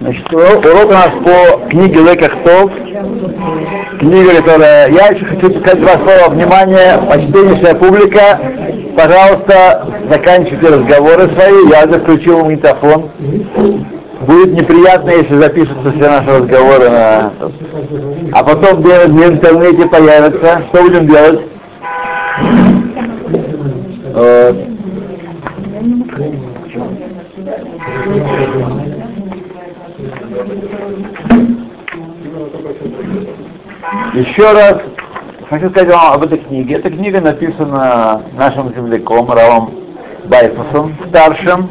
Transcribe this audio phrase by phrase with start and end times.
[0.00, 2.70] Значит, урок у нас по книге Лекахтов.
[3.98, 4.90] Книга, которая...
[4.90, 6.30] Я еще хочу сказать два слова.
[6.30, 8.38] Внимание, почтеннейшая публика.
[8.96, 11.68] Пожалуйста, заканчивайте разговоры свои.
[11.70, 13.10] Я уже включил магнитофон.
[14.20, 17.32] Будет неприятно, если запишутся все наши разговоры на...
[18.32, 20.62] А потом в интернете появятся.
[20.68, 21.40] Что будем делать?
[24.14, 24.56] Вот.
[34.14, 34.76] Еще раз
[35.50, 36.76] хочу сказать вам об этой книге.
[36.76, 39.74] Эта книга написана нашим земляком Равом
[40.26, 41.68] Байфусом, старшим.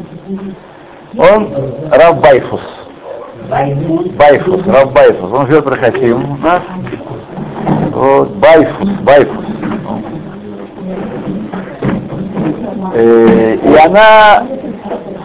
[1.16, 1.48] Он
[1.90, 2.60] Рав Байфус.
[3.48, 5.32] Байфус, Рав Байфус.
[5.32, 6.60] Он живет в Рахасим у нас.
[7.92, 9.46] Вот, Байфус, Байфус.
[12.92, 14.46] Э, и она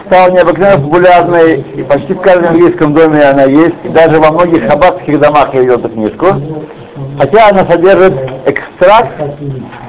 [0.06, 4.66] стала необыкновенно популярной, и почти в каждом еврейском доме она есть, и даже во многих
[4.66, 6.26] хаббатских домах я видел эту книжку.
[7.20, 8.14] Хотя она содержит
[8.46, 9.12] экстракт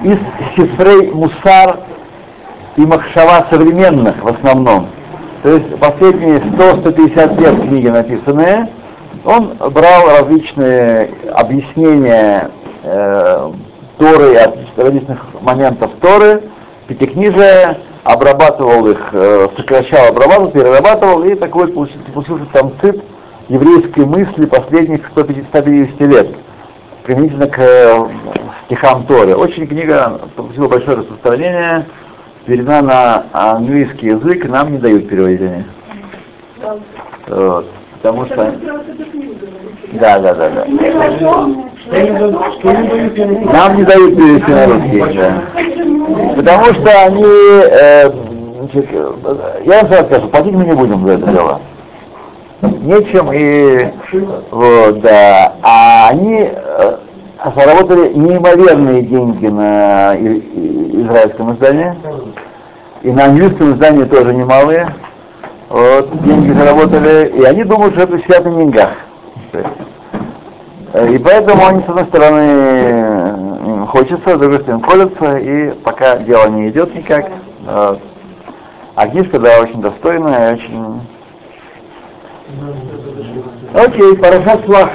[0.04, 0.18] из
[0.54, 1.80] сифрей Мусар
[2.76, 4.90] и Махшава современных в основном.
[5.42, 8.70] То есть последние 100-150 лет книги написанные,
[9.24, 12.52] он брал различные объяснения
[12.84, 13.52] э,
[13.98, 16.44] Торы, от различных моментов Торы,
[16.90, 23.02] пятикнижия, обрабатывал их, э, сокращал, обрабатывал, перерабатывал, и такой получился, получился там цит
[23.48, 26.28] еврейской мысли последних 150 лет,
[27.04, 28.08] применительно к э,
[28.66, 29.36] стихам Торы.
[29.36, 31.86] Очень книга получила большое распространение,
[32.46, 35.66] переведена на английский язык, нам не дают переведения.
[37.28, 37.68] Вот,
[38.02, 38.56] потому что...
[39.94, 40.66] Да, да, да, да.
[43.52, 45.44] Нам не дают перевести на русский, да.
[46.36, 48.10] Потому что они, э,
[48.60, 48.90] значит,
[49.66, 51.62] я вам сразу скажу, платить мы не будем за это дело.
[52.62, 53.92] Нечем и
[54.52, 55.54] вот, да.
[55.64, 56.98] А они э,
[57.56, 61.96] заработали неимоверные деньги на израильском издании.
[63.02, 64.88] И на английском издании тоже немалые.
[65.70, 68.90] Вот, деньги заработали, и они думают, что это свято на деньгах.
[71.10, 76.70] И поэтому они, с одной стороны, хочется, с другой стороны, колются, и пока дело не
[76.70, 77.32] идет никак.
[77.66, 81.02] А книжка, да, очень достойная, очень...
[83.74, 84.90] Окей, Парашат Слах.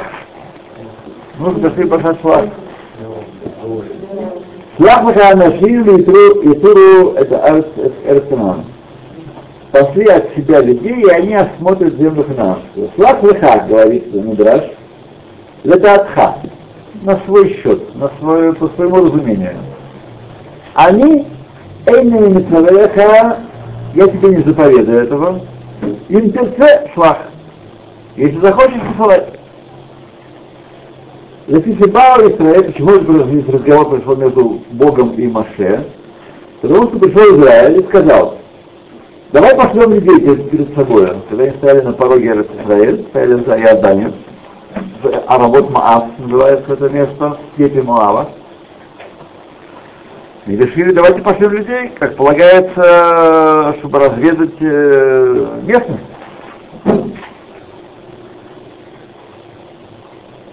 [1.38, 2.44] Ну, дошли Парашат Слах.
[4.76, 7.64] Слах Маханашим и Туру это
[8.04, 8.64] Эрцеман.
[9.72, 12.90] Пошли от себя людей, и они осмотрят землю хананскую.
[12.96, 14.64] Слах Леха, говорит Мидраш,
[15.64, 16.36] летатха,
[17.02, 19.56] на свой счет, на свое, по своему разумению.
[20.74, 21.26] Они,
[21.86, 23.38] эйнами митсавеха,
[23.94, 25.40] я тебе не заповедую этого,
[26.08, 27.18] имперце шлах.
[28.16, 29.26] Если захочешь, посылать.
[31.46, 35.86] Если Баал Израиль, почему этот разговор пришел между Богом и Маше?
[36.60, 38.38] Потому что пришел Израиль и сказал,
[39.32, 41.08] давай пошлем людей перед собой.
[41.28, 44.12] Когда они стояли на пороге Израиля, стояли за Иорданию,
[45.26, 48.30] Аравот Маав называется это место, степи Моава.
[50.46, 56.02] И решили, давайте пошлем людей, как полагается, чтобы разведать э, местность.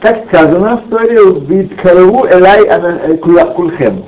[0.03, 4.03] Как сказано в истории, «Вид караву элай э, кульхем».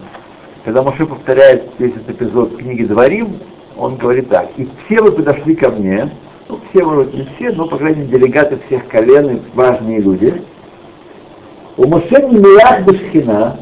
[0.65, 3.39] Когда Моше повторяет весь этот эпизод книги Дворим,
[3.77, 6.11] он говорит так, «И все вы подошли ко мне,
[6.49, 10.43] ну, все, может, не все, но, по крайней мере, делегаты всех колен и важные люди.
[11.77, 13.57] У Моше не милах бешхина,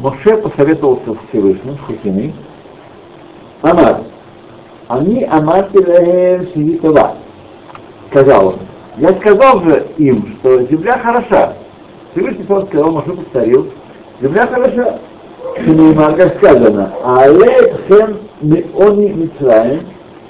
[0.00, 2.34] Моше посоветовался с Всевышним, с Хухиной,
[3.62, 4.00] Амар,
[4.88, 7.14] они амарти лахем сивитова.
[8.10, 8.58] Сказал он,
[8.98, 11.54] я сказал же им, что земля хороша.
[12.12, 13.68] Всевышний он сказал, Моше повторил,
[14.20, 14.98] земля хороша.
[15.62, 19.86] Шнеймар, как сказано, але хем миони митраем,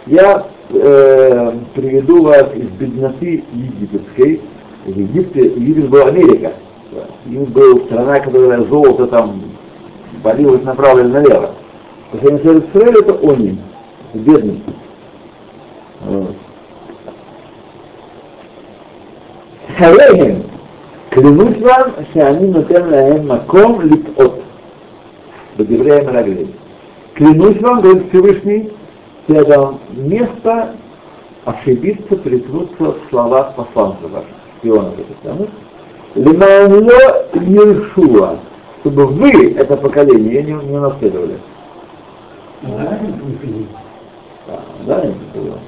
[0.06, 4.41] я э, приведу вас из бедноты египетской.
[4.84, 6.53] В Египте, Египет был Америка.
[7.26, 9.42] Египет был страна, которая золото там
[10.22, 11.50] болилось направо или налево.
[12.10, 13.59] По сравнению с Израилем это они,
[14.14, 14.62] бедность.
[16.00, 16.36] Вот.
[19.78, 20.42] Харейхем,
[21.10, 24.42] клянусь вам, они нотен лаем маком литот.
[25.57, 26.53] Бадевреем раглей.
[27.15, 28.72] Клянусь вам, говорит Всевышний,
[29.28, 30.75] это место
[31.45, 34.28] ошибиться, приткнуться в словах посланца ваших,
[34.59, 35.48] шпионов этих самых.
[36.16, 38.39] Лиманло Иешуа,
[38.81, 41.39] чтобы вы, это поколение, не, не наследовали.
[42.63, 42.98] Да,
[44.86, 45.59] да, не было.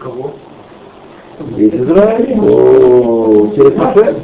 [0.00, 0.32] Кого?
[1.40, 2.38] Весь Израиль.
[2.38, 4.16] О, через Маше.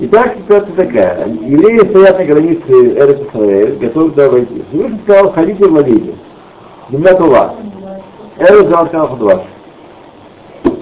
[0.00, 1.28] Итак, ситуация такая.
[1.28, 4.62] Евреи стоят на границе Эрес Исраэль, готовы туда войти.
[4.68, 6.14] Всевышний сказал, ходите в владейте.
[6.90, 7.54] Земля Тула.
[8.38, 9.40] Эрес сказал ваш.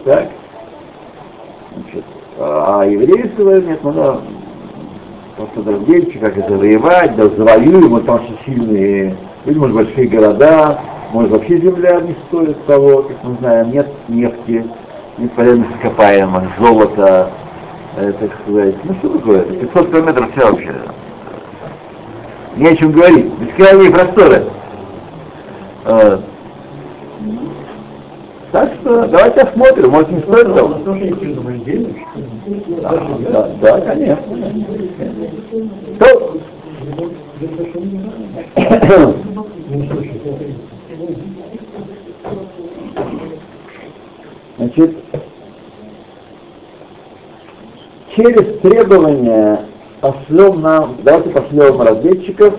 [0.04, 0.28] Так?
[1.74, 2.04] Значит,
[2.38, 4.20] а евреи сказали, нет, надо
[5.36, 10.78] просто раздельчик, как это воевать, да завоюем, вот там что сильные, может большие города,
[11.16, 14.66] может вообще земля не стоит того, как мы знаем, нет нефти,
[15.16, 17.30] нет полезных ископаемых, золота,
[17.96, 18.74] э, так сказать.
[18.84, 19.42] Ну что такое?
[19.44, 20.74] 500 километров все вообще.
[22.56, 23.32] Не о чем говорить.
[23.38, 24.44] Бескрайние просторы.
[25.86, 26.18] Э,
[28.52, 30.74] так что давайте осмотрим, может не стоит того.
[32.82, 32.98] Да,
[33.32, 34.22] да, да, конечно.
[35.98, 36.36] То...
[44.56, 44.96] Значит,
[48.14, 49.66] через требования
[50.00, 52.54] пошлем нам, давайте пошлем разведчиков,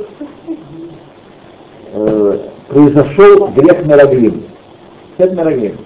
[1.94, 4.44] э, произошел грех Мераглим.
[5.18, 5.78] Хет Мераглим.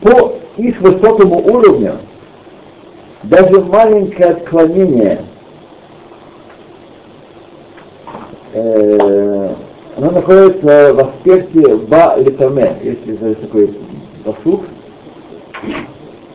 [0.00, 1.98] По их высокому уровню
[3.22, 5.24] даже маленькое отклонение
[8.54, 9.54] э,
[9.98, 13.76] оно находится в аспекте ба литаме, если есть такой
[14.24, 14.60] посух,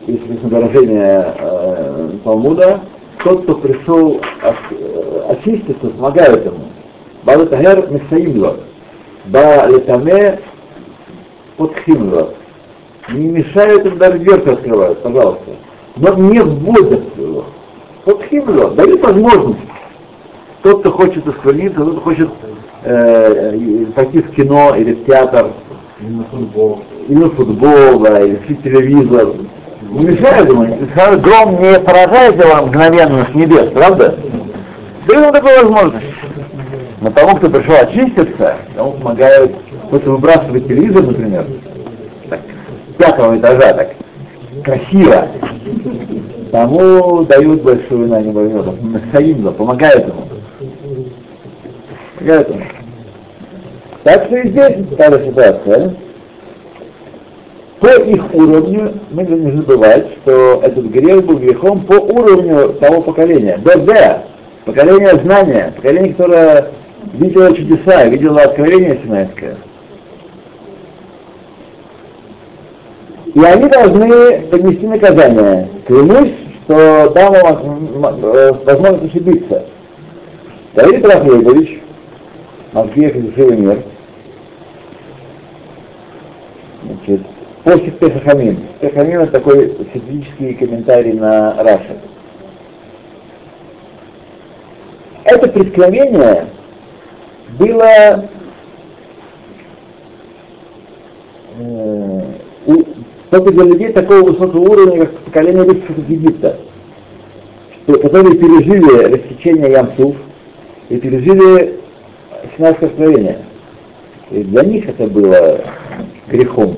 [0.06, 2.80] если выражение э, Талмуда,
[3.24, 6.66] тот, кто пришел э, очиститься, помогает ему.
[7.22, 8.58] Ба литагер мисаимло.
[9.24, 10.40] Ба литаме
[11.56, 12.34] подхимло.
[13.14, 15.52] Не мешают им даже дверцы открывают, пожалуйста.
[15.96, 17.46] Но не вводят его.
[18.04, 18.72] Подхимло.
[18.72, 19.60] Дают возможность.
[20.62, 22.28] Тот, кто хочет оскверниться, тот, кто хочет
[22.84, 25.48] э, пойти в кино или в театр,
[26.00, 29.34] или на футбол, или, на футбол, да, или в телевизор,
[29.90, 30.64] не мешает ему.
[31.20, 34.16] Гром не поражает его мгновенно с небес, правда?
[35.06, 36.06] Да ему такую возможность.
[37.00, 39.54] Но тому, кто пришел очиститься, ему помогает,
[39.90, 41.46] вот выбрасывать телевизор, например,
[42.30, 42.40] так,
[42.90, 43.90] с пятого этажа, так,
[44.64, 45.28] красиво,
[46.50, 48.74] тому дают большую на него
[49.12, 50.33] Саимла, помогают ему.
[52.24, 52.62] Ему.
[54.02, 55.94] Так что и здесь та же ситуация
[57.84, 63.58] по их уровню, мы не забывать, что этот грех был грехом по уровню того поколения.
[63.58, 64.24] ДД,
[64.64, 66.70] поколение знания, поколение, которое
[67.12, 69.56] видело чудеса, видело откровение Синайское.
[73.34, 75.68] И они должны понести наказание.
[75.86, 76.32] Клянусь,
[76.64, 79.64] что дам вам возможность ошибиться.
[80.74, 81.02] Давид
[82.74, 83.82] Рафлейбович, Матвеев и мир,
[86.82, 87.20] значит,
[87.64, 88.58] После Пехахамин.
[88.78, 91.96] Пехахамин это такой сатирический комментарий на Раши.
[95.24, 96.46] Это преткновение
[97.58, 98.28] было
[101.58, 102.20] э,
[103.30, 106.58] только для людей такого высокого уровня, как поколение выходцев из Египта,
[107.86, 110.16] которые пережили рассечение Ямсуф
[110.90, 111.80] и пережили
[112.56, 113.38] Синайское откровение.
[114.30, 115.60] И для них это было
[116.28, 116.76] грехом.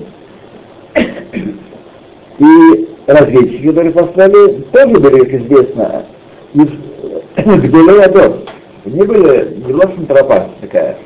[2.38, 6.06] И разведчики, которые послали, тоже были, как известно,
[6.54, 6.68] из
[7.36, 8.38] Гдулей Адор.
[8.84, 10.98] Не были, не Лошен Тропа такая,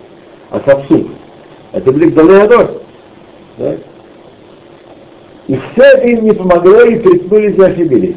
[0.50, 1.09] а Сапсук.
[1.73, 2.11] Это были.
[2.11, 3.79] Так?
[5.47, 8.17] И все это им не помогло, и приткнулись и ошибились.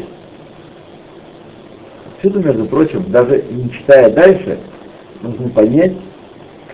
[2.16, 4.58] Отсюда, между прочим, даже не читая дальше,
[5.22, 5.94] нужно понять,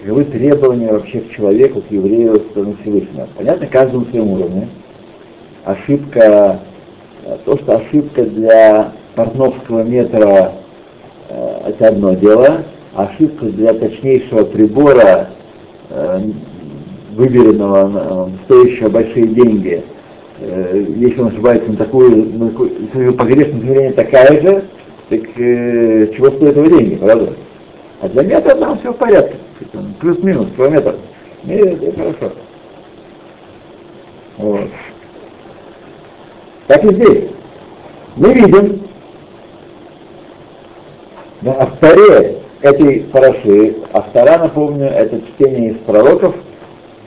[0.02, 3.28] каковы требования вообще к человеку, к еврею, к стороны Всевышнего.
[3.36, 4.68] Понятно, каждому своем уровне
[5.66, 6.62] ошибка,
[7.26, 10.54] э, то, что ошибка для портновского метра
[11.30, 12.64] э, это одно дело,
[12.96, 15.30] ошибка для точнейшего прибора,
[15.90, 16.22] э,
[17.16, 19.84] выберенного, стоящего большие деньги,
[20.40, 24.64] если он ошибается на такую, на такую погрешность измерение такая же,
[25.10, 27.34] так чего стоит его деньги, правда?
[28.02, 29.36] А для метра там все в порядке,
[30.00, 30.96] плюс-минус, километр.
[31.44, 32.32] И это хорошо.
[34.38, 34.70] Вот.
[36.68, 37.30] Так и здесь.
[38.16, 38.82] Мы видим
[41.42, 46.36] на авторе этой параши, автора, напомню, это чтение из пророков,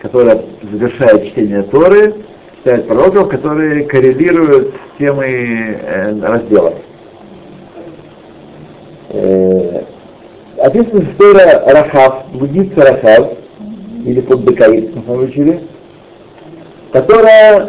[0.00, 2.14] которое завершает чтение Торы,
[2.58, 6.74] читает пророков, которые коррелируют с темой э, раздела.
[9.10, 9.84] Э,
[10.62, 13.32] описана история Рахав, буддица Рахав,
[14.04, 15.62] или под Бекаид, мы учили,
[16.92, 17.68] которая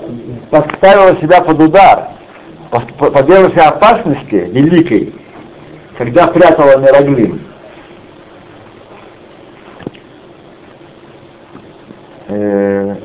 [0.52, 2.10] поставила себя под удар,
[2.98, 5.14] подвергла себя опасности великой,
[5.98, 7.42] когда прятала Мираглим.
[12.28, 12.96] Э,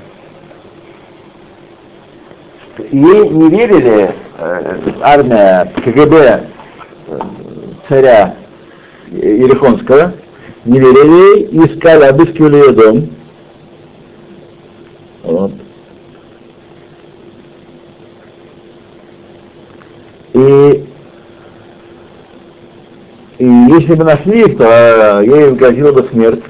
[2.91, 6.45] ей не верили э, армия КГБ
[7.09, 7.21] э,
[7.89, 8.35] царя
[9.11, 10.15] Ерехонского,
[10.65, 13.11] не верили ей, искали, обыскивали ее дом.
[15.23, 15.53] Вот.
[20.35, 20.85] И,
[23.39, 26.45] и если бы нашли их, то ей грозила бы смерть.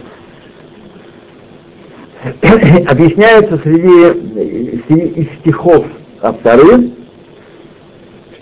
[2.88, 5.86] Объясняется среди, среди стихов
[6.20, 6.90] авторы,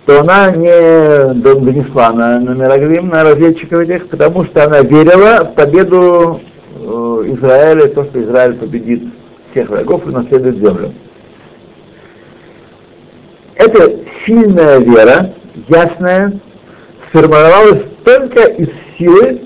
[0.07, 5.55] что она не донесла на, на Мираглим, на разведчиков этих, потому что она верила в
[5.55, 6.41] победу
[6.77, 9.03] э, Израиля, то, что Израиль победит
[9.51, 10.95] всех врагов и наследует землю.
[13.57, 15.35] Эта сильная вера,
[15.67, 16.39] ясная,
[17.09, 19.43] сформировалась только из силы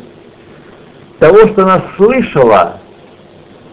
[1.21, 2.81] того, что она слышала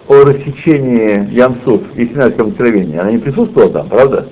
[0.08, 2.98] о рассечении Янсуф и Синайском откровении.
[2.98, 4.30] Она не присутствовала там, правда?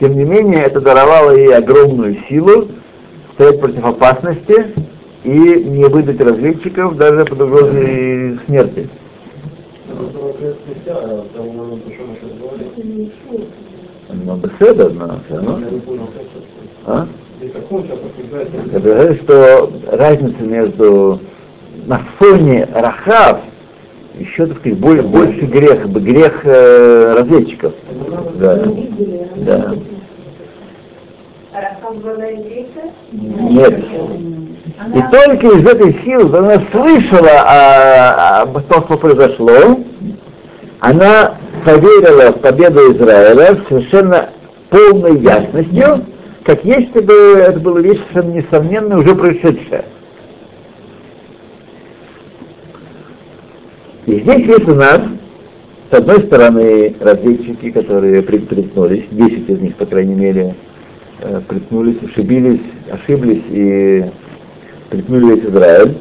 [0.00, 2.68] Тем не менее, это даровало ей огромную силу
[3.34, 4.74] стоять против опасности
[5.24, 8.88] и не выдать разведчиков даже под угрозой смерти.
[14.08, 15.60] Ну, беседа, но все равно.
[16.86, 17.06] А?
[18.72, 21.20] Я говорю, что разница между
[21.86, 23.40] на фоне Рахав
[24.20, 27.72] еще, так сказать, более, больше грех, грех э, разведчиков.
[28.36, 28.62] Да.
[29.36, 29.74] да.
[33.12, 33.78] Нет.
[34.94, 39.80] И только из этой силы, она слышала о, о том, что произошло,
[40.80, 44.30] она поверила в победу Израиля совершенно
[44.68, 46.06] полной ясностью,
[46.44, 49.84] как если бы это было вещь совершенно несомненная, уже происшедшая.
[54.10, 55.02] И здесь есть у нас,
[55.88, 60.56] с одной стороны, разведчики, которые приткнулись, 10 из них, по крайней мере,
[61.20, 64.04] э, приткнулись, ошибились, ошиблись и
[64.90, 65.98] приткнули весь Израиль,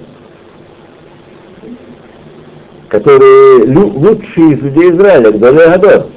[2.88, 6.08] которые лучшие из людей Израиля, Гдолей Гадор,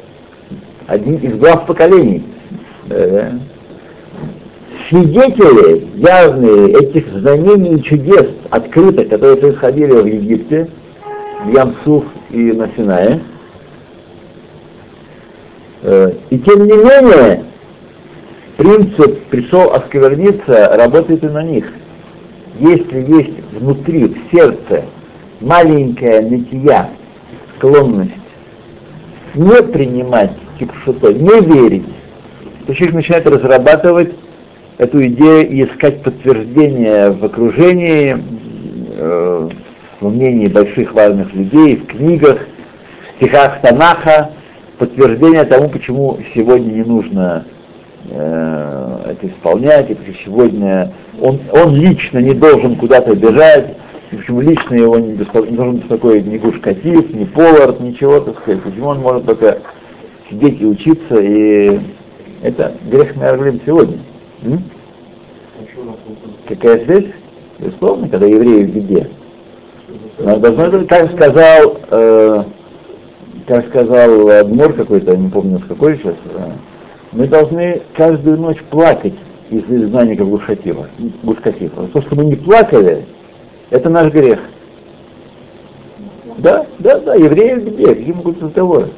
[0.87, 2.25] один из глав поколений.
[2.87, 3.35] Да,
[4.89, 10.69] Свидетели явные этих знамений и чудес, открытых, которые происходили в Египте,
[11.47, 13.21] Ямсуф и на Синае.
[15.83, 17.45] Э, и тем не менее,
[18.57, 21.73] принцип «пришел оскверниться» работает и на них.
[22.59, 24.85] Если есть внутри, в сердце,
[25.41, 26.91] маленькая нытья,
[27.57, 28.13] склонность
[29.35, 31.87] не принимать кипшуто, не верить,
[32.67, 34.13] то человек начинает разрабатывать
[34.79, 38.17] эту идею и искать подтверждение в окружении,
[40.03, 44.33] во мнении больших важных людей, в книгах, в стихах Танаха,
[44.79, 47.47] подтверждение тому, почему сегодня не нужно
[48.11, 53.77] э, это исполнять, и почему сегодня он, он лично не должен куда-то бежать,
[54.11, 58.41] и почему лично его не, беспо, не должен беспокоить ни Гушкатив, ни Повар, ничего, так
[58.41, 59.59] сказать, почему он может только
[60.29, 61.79] сидеть и учиться, и
[62.43, 63.99] это грех Мерглим сегодня.
[64.43, 64.65] М?
[66.49, 67.07] Какая связь?
[67.61, 69.09] Безусловно, когда евреи в беде.
[70.23, 72.45] Должно как сказал, э,
[73.49, 76.53] как сказал Адмор какой-то, не помню с какой сейчас, э,
[77.11, 79.15] мы должны каждую ночь плакать
[79.51, 80.87] из-за изгнанника Гушатива,
[81.25, 81.89] Гушкатива.
[81.89, 83.05] То, что мы не плакали,
[83.71, 84.39] это наш грех.
[86.39, 88.91] Да, да, да, евреи в беде, какие могут разговоры?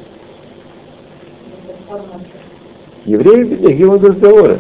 [3.07, 4.59] Евреи в беде, какие могут разговоры?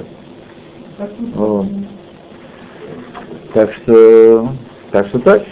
[3.52, 4.48] Так что,
[4.90, 5.42] так что так.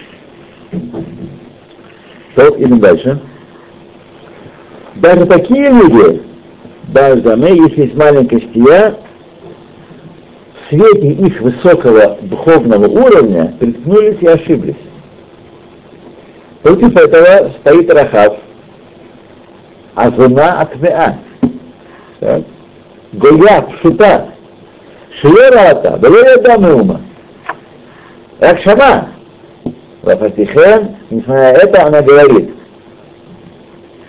[2.35, 3.21] То, идем дальше.
[4.97, 6.23] Даже такие люди,
[6.89, 8.97] даже мы, если есть маленькая стия,
[10.55, 14.77] в свете их высокого духовного уровня приткнулись и ошиблись.
[16.63, 18.37] Против этого стоит Рахав,
[19.95, 21.19] а жена Атмеа.
[23.13, 24.29] Гоя пшута,
[25.21, 27.01] шиерата, велея дамыума.
[28.41, 29.12] Ракшама,
[30.03, 32.51] Вафатихен, несмотря на это, она говорит,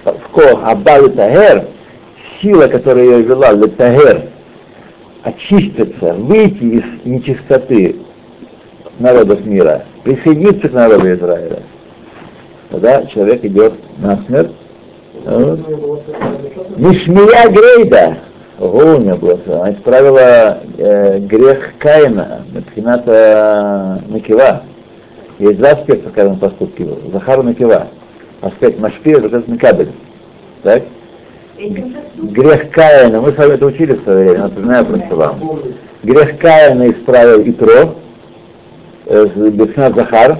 [0.03, 1.67] в Кох Аббал Тагер,
[2.41, 4.23] сила, которая ее вела, Тагер,
[5.23, 7.97] очиститься, выйти из нечистоты
[8.99, 11.63] народов мира, присоединиться к народу Израиля.
[12.69, 14.51] Тогда человек идет на смерть,
[16.75, 18.17] Мишмия Грейда.
[18.59, 19.39] Ого, у меня было.
[19.47, 24.63] Она исправила э, грех Каина, Мепхината Накива.
[25.43, 26.87] Есть два аспекта в каждом поступке.
[27.11, 27.87] Захар Накива.
[28.39, 29.91] Аспект Машпир, аспект Микабель.
[30.63, 30.83] Так?
[31.57, 35.59] Грех Каина, мы с вами это учили в свое время, напоминаю просто вам.
[36.01, 37.95] Грех Каина исправил Итро,
[39.05, 40.39] э, Бехнат Захар,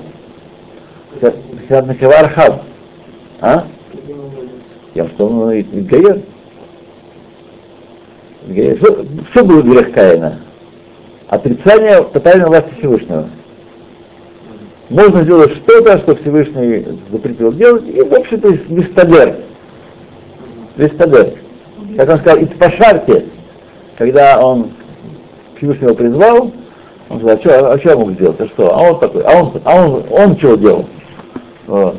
[1.22, 2.62] Бехнат Накива Архав.
[3.42, 3.66] А?
[4.96, 5.50] Я что, он
[5.86, 6.22] Гаер?
[8.78, 10.40] Что, что был грех Каина?
[11.28, 13.28] Отрицание тотальной власти Всевышнего.
[14.90, 19.36] Можно сделать что-то, что Всевышний запретил делать, и, в общем-то, листадер.
[20.76, 21.34] Листадер.
[21.98, 23.26] Как он сказал, Итпашарте,
[23.98, 24.72] когда он
[25.58, 26.52] Всевышнего призвал,
[27.10, 28.42] он сказал, а что, а что я мог сделать?
[28.42, 28.76] А что?
[28.76, 30.86] А он такой, а он, а он, он что делал?
[31.68, 31.96] Вот.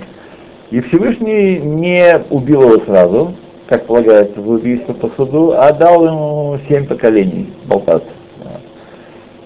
[0.71, 3.35] И Всевышний не убил его сразу,
[3.69, 8.09] как полагается в убийство по суду, а дал ему семь поколений болтаться.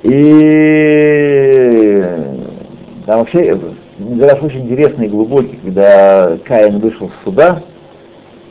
[0.02, 2.02] И
[3.08, 3.58] там вообще
[3.96, 7.62] Мидраш очень интересный и глубокий, когда Каин вышел с суда,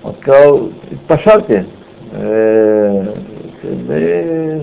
[0.02, 0.72] он сказал,
[1.08, 1.68] пошарьте,
[2.12, 3.06] э,
[3.62, 4.62] э,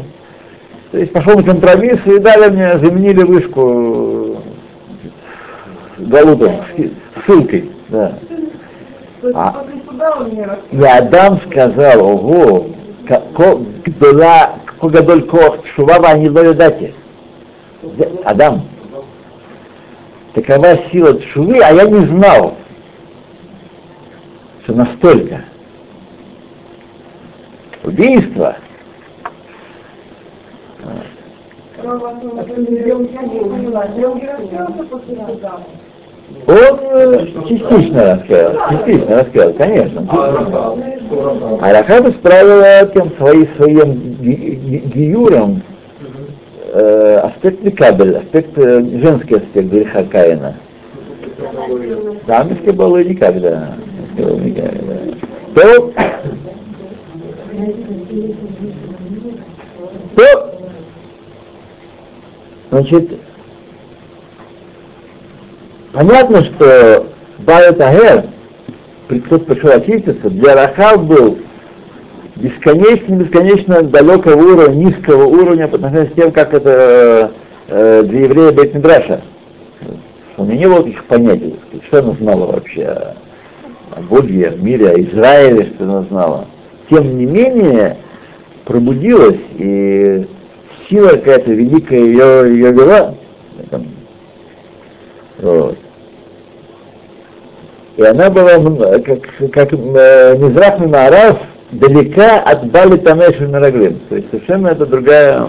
[0.90, 4.38] то есть пошел на компромисс и дали мне, заменили вышку
[5.98, 6.56] голубым,
[7.24, 7.70] ссылкой.
[7.90, 8.18] Да.
[9.32, 9.64] А,
[10.72, 12.66] и Адам сказал, ого,
[14.00, 16.94] была Кугадоль Кох, Шувава они дати.
[18.24, 18.62] Адам,
[20.34, 22.56] такова сила Шувы, а я не знал,
[24.64, 25.44] что настолько
[27.82, 28.56] убийство.
[36.46, 40.08] Он э, частично раскаялся, частично раскаялся, конечно.
[41.60, 45.62] А Рахаб исправила тем своим, своим гиюром
[46.74, 50.56] э, аспект Микабель, аспект, э, женский аспект греха Каина.
[52.26, 53.76] Да, было никогда.
[55.54, 55.92] То,
[60.16, 60.58] то,
[62.70, 63.10] значит,
[65.94, 67.06] Понятно, что
[67.38, 68.24] Байет Агер,
[69.30, 71.38] тот пришел очиститься, для Рахав был
[72.36, 77.32] бесконечно-бесконечно далекого уровня, низкого уровня по отношению с тем, как это
[77.68, 79.22] э, для еврея Бейт Мидраша.
[80.36, 81.54] У него не было таких понятий,
[81.86, 83.16] что она знала вообще о,
[83.92, 86.46] о Боге, о мире, о Израиле, что она знала.
[86.90, 87.98] Тем не менее,
[88.64, 90.26] пробудилась, и
[90.88, 93.14] сила какая-то великая ее, ее вела.
[95.38, 95.78] Вот.
[97.96, 98.58] И она была,
[98.98, 99.20] как,
[99.52, 101.38] как э, Мизрах Мимарав,
[101.72, 104.00] далека от Бали Тамеш Мираглим.
[104.08, 105.48] То есть совершенно это другая,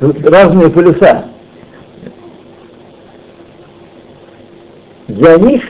[0.00, 1.26] разные полюса.
[5.08, 5.62] Для них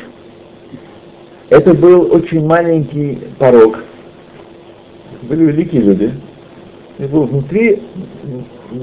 [1.50, 3.78] это был очень маленький порог.
[5.22, 6.12] Были великие люди.
[6.98, 7.82] И был внутри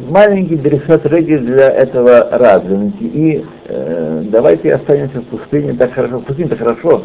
[0.10, 2.91] маленький дресат регель для этого раза.
[3.00, 6.19] И э, давайте останемся в пустыне так хорошо.
[6.19, 7.04] В пустыне так хорошо,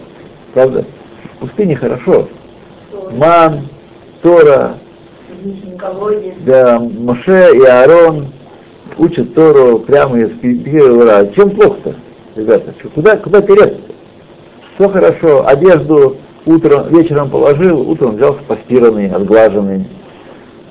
[0.53, 0.85] правда?
[1.25, 2.29] В пустыне хорошо.
[3.13, 3.69] Ман,
[4.23, 4.75] Тора,
[6.45, 8.29] да, Моше и Аарон
[8.99, 11.95] учат Тору прямо из первого Чем плохо-то,
[12.35, 12.75] ребята?
[12.95, 13.81] Куда, куда переться?
[14.75, 19.87] Все хорошо, одежду утром, вечером положил, утром взялся постиранный, отглаженный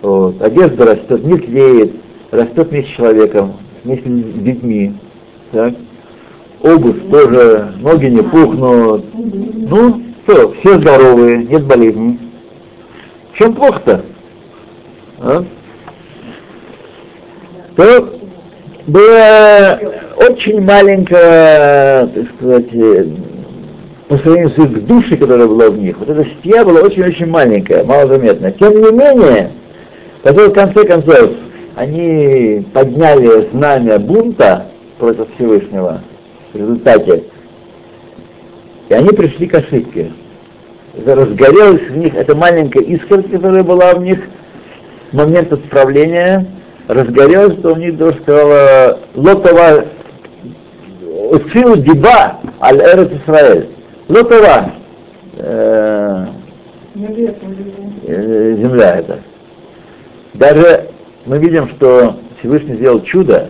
[0.02, 0.42] вот.
[0.42, 1.96] Одежда растет, не тлеет,
[2.32, 4.94] растет вместе с человеком, вместе с детьми.
[5.52, 5.74] Так?
[6.62, 9.06] Обувь тоже, ноги не пухнут.
[9.14, 12.20] Ну, что, все здоровые, нет болезней.
[13.34, 14.04] Чем плохо-то?
[15.20, 15.44] А?
[17.76, 18.14] То
[18.88, 19.80] было
[20.18, 22.70] очень маленькое, так сказать,
[24.08, 27.84] по сравнению с их душей, которая была в них, вот эта стия была очень-очень маленькая,
[27.84, 28.52] малозаметная.
[28.52, 29.52] Тем не менее,
[30.24, 31.32] Потом, в конце концов,
[31.76, 34.66] они подняли знамя бунта
[35.00, 36.02] против Всевышнего
[36.52, 37.24] в результате,
[38.90, 40.12] и они пришли к ошибке.
[40.98, 44.20] Это разгорелась в них эта маленькая искорка, которая была в них
[45.12, 46.46] в момент отправления,
[46.88, 49.86] разгорелась, что у них даже сказала Лотова
[51.30, 53.70] Уцил Диба Аль Эрет Исраэль.
[54.08, 54.74] Лотова
[55.38, 56.26] э,
[58.56, 59.20] земля это.
[60.34, 60.90] Даже
[61.26, 63.50] мы видим, что Всевышний сделал чудо,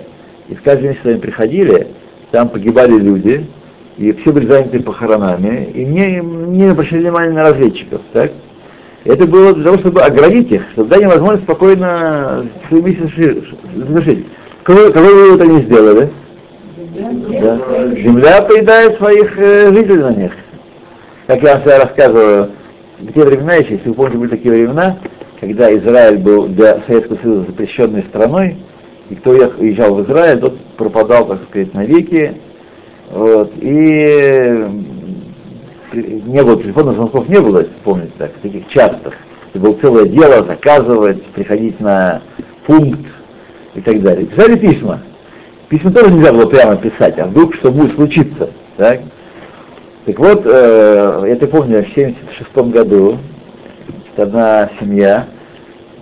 [0.50, 1.88] и в каждый день, когда они приходили,
[2.32, 3.46] там погибали люди,
[3.98, 8.32] и все были заняты похоронами, и не, не обращали внимания на разведчиков, так?
[9.06, 13.44] Это было для того, чтобы оградить их, чтобы дать им возможность спокойно свою миссию
[13.76, 14.26] завершить.
[14.64, 16.10] Какой, какой вывод они сделали?
[16.78, 17.60] Да.
[17.96, 20.32] Земля поедает своих э, жителей на них.
[21.26, 22.52] Как я вам всегда рассказываю,
[23.00, 24.98] в те времена еще, если вы помните, были такие времена,
[25.40, 28.58] когда Израиль был для Советского Союза запрещенной страной,
[29.10, 32.34] и кто уезжал в Израиль, тот пропадал, так сказать, навеки,
[33.10, 34.66] вот, и
[35.94, 39.16] не было телефонных звонков, не было, помните, так, таких частых.
[39.54, 42.22] Это было целое дело заказывать, приходить на
[42.66, 43.00] пункт
[43.76, 44.26] и так далее.
[44.26, 45.02] Писали письма.
[45.70, 48.52] Письма тоже нельзя было прямо писать, а вдруг что будет случиться.
[48.76, 49.02] Так,
[50.06, 53.18] так вот, э, я это помню, в 1976 году
[54.16, 55.28] одна семья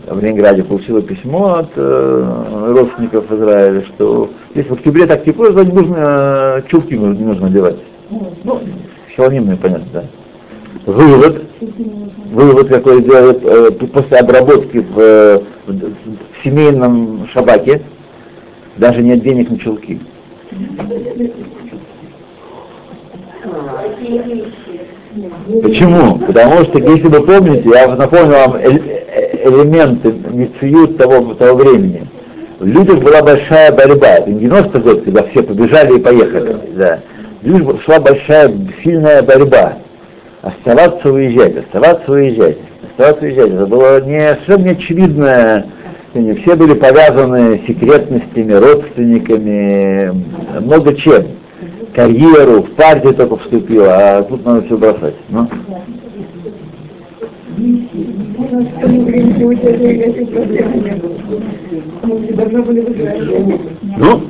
[0.08, 5.72] в Ленинграде получила письмо от э, родственников Израиля, что если в октябре так тепло, не
[5.72, 7.78] нужно э, чулки не нужно одевать.
[8.44, 8.62] Ну,
[9.16, 10.04] Хилонимные, понятно, да.
[10.86, 11.44] Вывод,
[12.32, 17.82] вывод какой делают э, после обработки в, э, в, в семейном шабаке,
[18.78, 20.00] даже нет денег на чулки.
[25.64, 26.20] Почему?
[26.20, 28.70] Потому что, если вы помните, я напомню вам э,
[29.44, 32.08] элементы мициют того, того времени.
[32.60, 34.08] В людях была большая борьба.
[34.08, 36.58] Это не 90 год, когда все побежали и поехали.
[36.76, 37.00] Да
[37.46, 38.52] лишь шла большая,
[38.84, 39.78] сильная борьба.
[40.42, 42.58] Оставаться, уезжать, оставаться, уезжать,
[42.90, 43.50] оставаться, уезжать.
[43.52, 45.66] Это было не совершенно не очевидное,
[46.14, 50.12] все были повязаны секретностями, родственниками,
[50.60, 51.26] много чем.
[51.96, 55.16] Карьеру, в партию только вступил, а тут надо все бросать.
[55.30, 55.48] Ну?
[63.98, 64.22] Ну?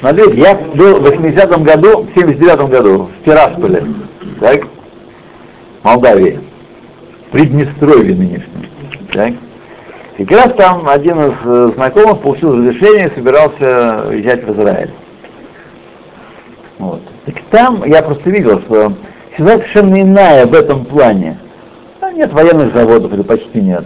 [0.00, 3.82] Смотрите, я был в 80-м году, в 79-м году в Тирасполе,
[4.38, 4.68] так,
[5.82, 6.38] Молдавии,
[7.32, 8.62] Приднестровье нынешнем,
[9.12, 9.32] так.
[10.18, 14.90] И как раз там один из э, знакомых получил разрешение и собирался уезжать в Израиль.
[16.78, 17.00] Вот.
[17.24, 18.92] Так там я просто видел, что
[19.36, 21.38] ситуация совершенно иная в этом плане.
[22.00, 23.84] Там нет военных заводов или почти нет.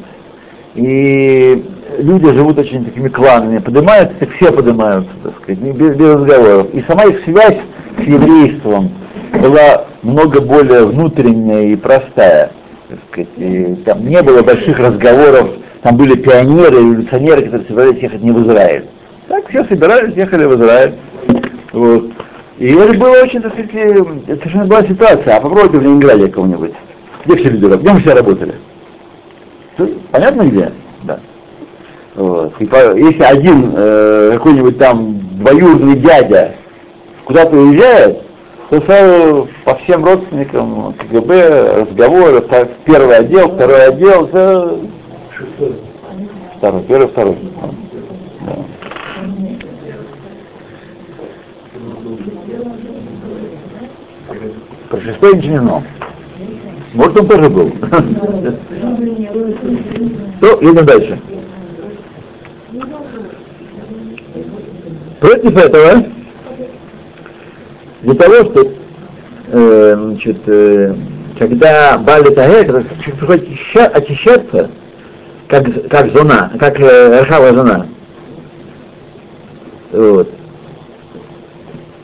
[0.74, 6.68] И люди живут очень такими кланами, поднимаются, так все поднимаются, так сказать, без, без разговоров.
[6.72, 7.58] И сама их связь
[7.98, 8.90] с еврейством
[9.34, 12.52] была много более внутренняя и простая.
[12.88, 15.50] Так сказать, и там не было больших разговоров,
[15.82, 18.84] там были пионеры, революционеры, которые собирались ехать не в Израиль.
[19.28, 20.94] Так все собирались, ехали в Израиль.
[21.72, 22.10] Вот.
[22.58, 25.36] И это было очень, так сказать, это совершенно была ситуация.
[25.36, 26.72] А попробуйте в Ленинграде кого-нибудь.
[27.24, 28.54] Где все люди, где мы все работали?
[30.12, 30.72] Понятно где?
[31.02, 31.18] Да.
[32.14, 32.52] Вот.
[32.60, 36.54] И если один э, какой-нибудь там двоюродный дядя
[37.24, 38.22] куда-то уезжает,
[38.70, 42.44] то сразу по всем родственникам КГБ разговоры,
[42.84, 44.78] первый отдел, второй отдел, это...
[46.56, 47.38] Второй, первый, второй.
[48.46, 48.56] Да.
[54.90, 55.82] Про шестой ничего.
[56.94, 57.72] Может, он тоже был.
[60.40, 61.20] Ну, едем дальше.
[65.20, 66.04] Против этого,
[68.02, 68.72] для того, что
[69.52, 70.94] э, значит, э,
[71.38, 73.48] когда Бали приходит
[73.94, 74.70] очищаться,
[75.52, 77.86] как, как зона, как э, ржавая зона,
[79.92, 80.30] вот,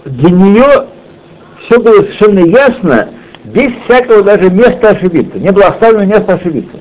[0.05, 0.87] для нее
[1.63, 3.09] все было совершенно ясно,
[3.45, 5.39] без всякого даже места ошибиться.
[5.39, 6.77] Не было оставлено места ошибиться.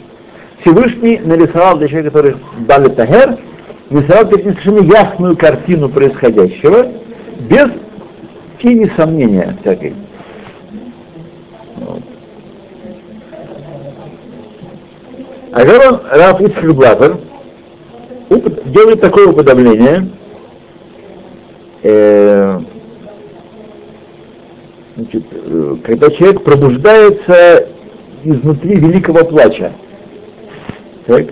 [0.59, 2.35] Всевышний нарисовал для человека, который
[2.67, 3.37] Бали Тагер,
[3.89, 6.91] нарисовал перед ним совершенно ясную картину происходящего,
[7.49, 7.69] без
[8.61, 9.93] тени сомнения всякой.
[15.51, 17.17] А Гарон Раф Ицхак
[18.65, 20.09] делает такое уподобление,
[21.83, 22.59] э,
[24.95, 27.67] значит, э, когда человек пробуждается
[28.23, 29.71] изнутри великого плача.
[31.05, 31.27] Так?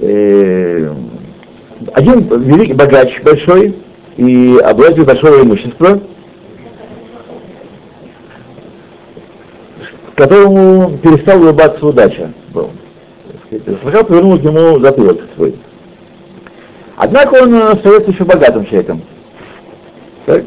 [0.00, 0.94] Э,
[1.94, 3.76] один великий богач большой
[4.16, 6.00] и обладатель большого имущества,
[10.16, 12.70] которому перестал улыбаться удача был.
[13.82, 15.56] Сначала повернул к нему затылок свой.
[16.96, 19.02] Однако он остается еще богатым человеком.
[20.24, 20.44] Так?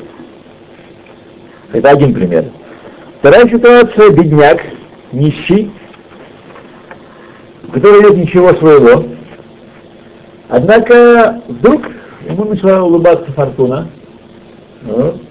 [1.71, 2.45] Это один пример.
[3.19, 4.62] Вторая ситуация, бедняк,
[5.12, 5.71] нищий,
[7.67, 9.05] у которого нет ничего своего,
[10.49, 11.84] Однако вдруг
[12.27, 13.88] ему начала улыбаться фортуна.
[14.82, 15.21] Вот.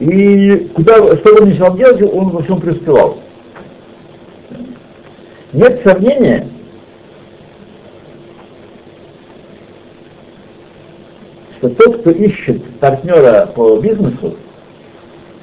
[0.00, 3.18] И куда, что он начал делать, он во всем преуспевал.
[5.52, 6.48] Нет сомнения,
[11.58, 14.36] что тот, кто ищет партнера по бизнесу,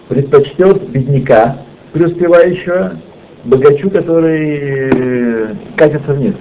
[0.08, 1.58] предпочтет бедняка,
[1.93, 2.98] преуспевающего,
[3.43, 6.34] богачу, который катится вниз.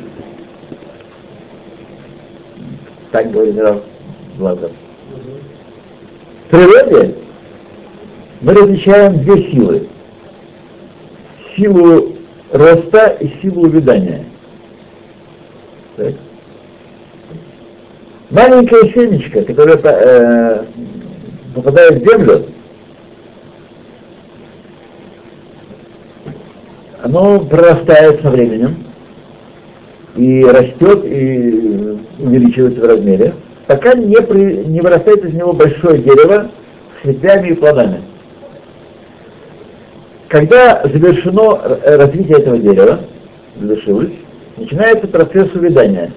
[3.13, 3.83] Так говорит Раф
[4.39, 4.71] Лазар.
[6.47, 7.15] В природе
[8.40, 9.88] мы различаем две силы.
[11.57, 12.16] Силу
[12.53, 14.25] роста и силу увядания.
[15.96, 16.14] Так.
[18.31, 20.64] Маленькое семечко, которое э,
[21.55, 22.46] попадает в землю,
[27.03, 28.85] оно прорастает со временем
[30.16, 33.35] и растет и увеличивается в размере,
[33.66, 36.51] пока не, при, не вырастает из него большое дерево
[37.01, 38.01] с ветвями и плодами.
[40.29, 43.01] Когда завершено развитие этого дерева,
[43.61, 44.12] завершилось,
[44.57, 46.12] начинается процесс увядания.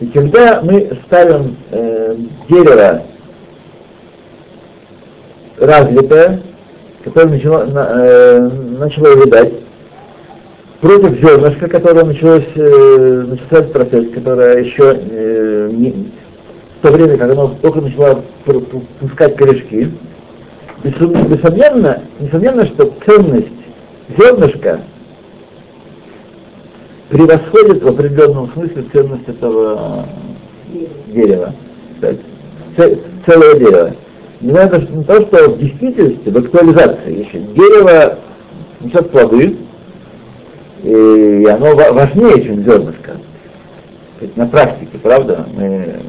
[0.00, 2.16] И когда мы ставим э,
[2.48, 3.02] дерево
[5.58, 6.42] развитое,
[7.04, 8.40] которое начало, на, э,
[8.78, 9.52] начало увядать,
[10.80, 16.12] против зернышка, которое началось, э, начался процесс, которое еще э, не,
[16.78, 18.22] в то время, как оно только начало
[19.00, 19.92] пускать корешки,
[20.84, 23.48] Несомненно, несомненно, что ценность
[24.16, 24.80] зернышка
[27.08, 30.06] превосходит в определенном смысле ценность этого
[31.08, 31.54] дерева,
[33.26, 33.94] целого дерева.
[34.40, 38.18] Не надо не то, что в действительности, в актуализации еще дерево
[38.80, 39.56] несет плоды,
[40.82, 43.12] и оно важнее, чем зернышко.
[44.36, 45.46] На практике, правда?
[45.56, 46.00] Мы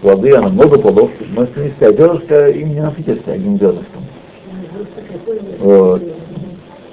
[0.00, 4.04] плоды, она много плодов, может не сказать, зернышко им не насытишься одним зернышком.
[5.60, 6.02] Вот.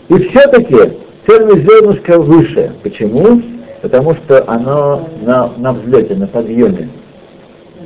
[0.10, 2.74] И все-таки ценность зернышка выше.
[2.84, 3.42] Почему?
[3.82, 6.90] Потому что оно на, на взлете, на подъеме,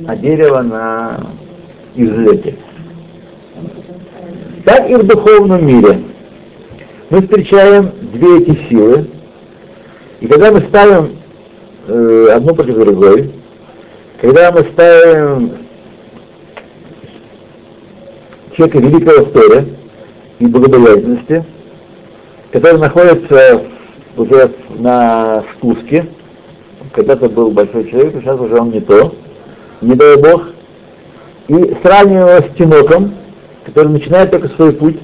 [0.06, 1.26] а дерево на
[1.94, 2.56] излете.
[4.64, 6.00] Так и в духовном мире.
[7.08, 9.08] Мы встречаем две эти силы,
[10.20, 11.16] и когда мы ставим
[11.86, 13.32] э, одну против другой,
[14.20, 15.58] когда мы ставим
[18.52, 19.66] человека великого стоя
[20.38, 21.44] и благодеятельности,
[22.52, 23.62] который находится
[24.16, 26.06] уже на спуске,
[26.92, 29.14] когда-то был большой человек, а сейчас уже он не то,
[29.82, 30.48] не дай Бог,
[31.48, 33.14] и сравниваем его с Тиноком,
[33.66, 34.98] который начинает только свой путь.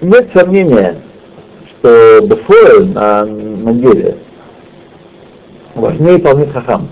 [0.00, 1.00] Нет сомнения,
[1.66, 4.18] что Бефоэль на, на деле
[5.74, 6.88] важнее Талмит Хахам.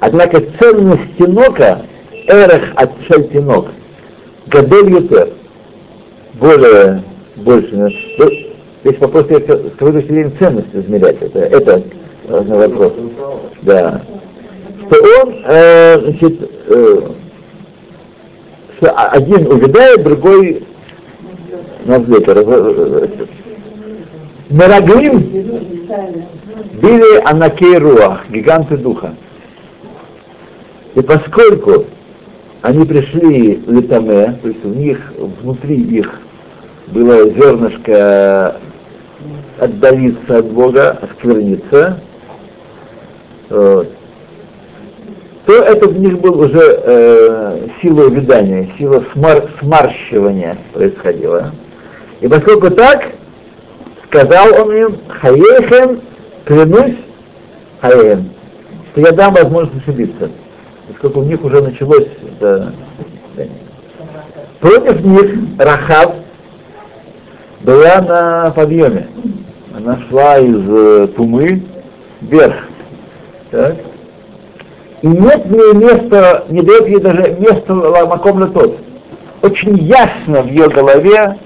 [0.00, 1.82] Однако ценность Тинока,
[2.26, 3.68] эрах от Шальтинок,
[4.46, 5.28] Гадель Ютер,
[6.34, 7.02] более,
[7.36, 7.74] больше.
[7.74, 7.88] Ну,
[8.84, 11.82] здесь вопрос, с какой точки ценность измерять, это, это
[12.28, 12.92] важный вопрос.
[13.62, 14.02] Да.
[14.86, 17.00] Что он, э, значит, э,
[18.76, 20.66] что один увядает, другой
[21.86, 22.34] на взлете.
[26.80, 29.14] Били анакей руах, гиганты духа.
[30.94, 31.86] И поскольку
[32.62, 36.20] они пришли в Литаме, то есть у них, внутри их
[36.88, 38.56] было зернышко
[39.58, 42.00] отдалиться от Бога, оскверниться,
[43.50, 43.90] вот,
[45.46, 51.52] то это в них был уже э, сила увядания, сила смар смарщивания происходила.
[52.20, 53.08] И поскольку так,
[54.14, 56.00] сказал он им, Хаехем,
[56.44, 56.96] клянусь
[57.80, 58.30] Хаехем,
[58.92, 60.30] что я дам возможность ошибиться.
[60.88, 62.72] Поскольку у них уже началось это...
[64.60, 66.14] Против них Рахав
[67.62, 69.08] была на подъеме.
[69.76, 71.62] Она шла из э, Тумы
[72.22, 72.54] вверх.
[73.50, 73.76] Так?
[75.02, 78.78] И нет мне места, не дает ей даже места Маком тот.
[79.42, 81.36] Очень ясно в ее голове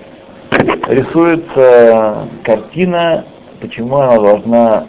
[0.88, 3.24] рисуется картина,
[3.60, 4.86] почему она должна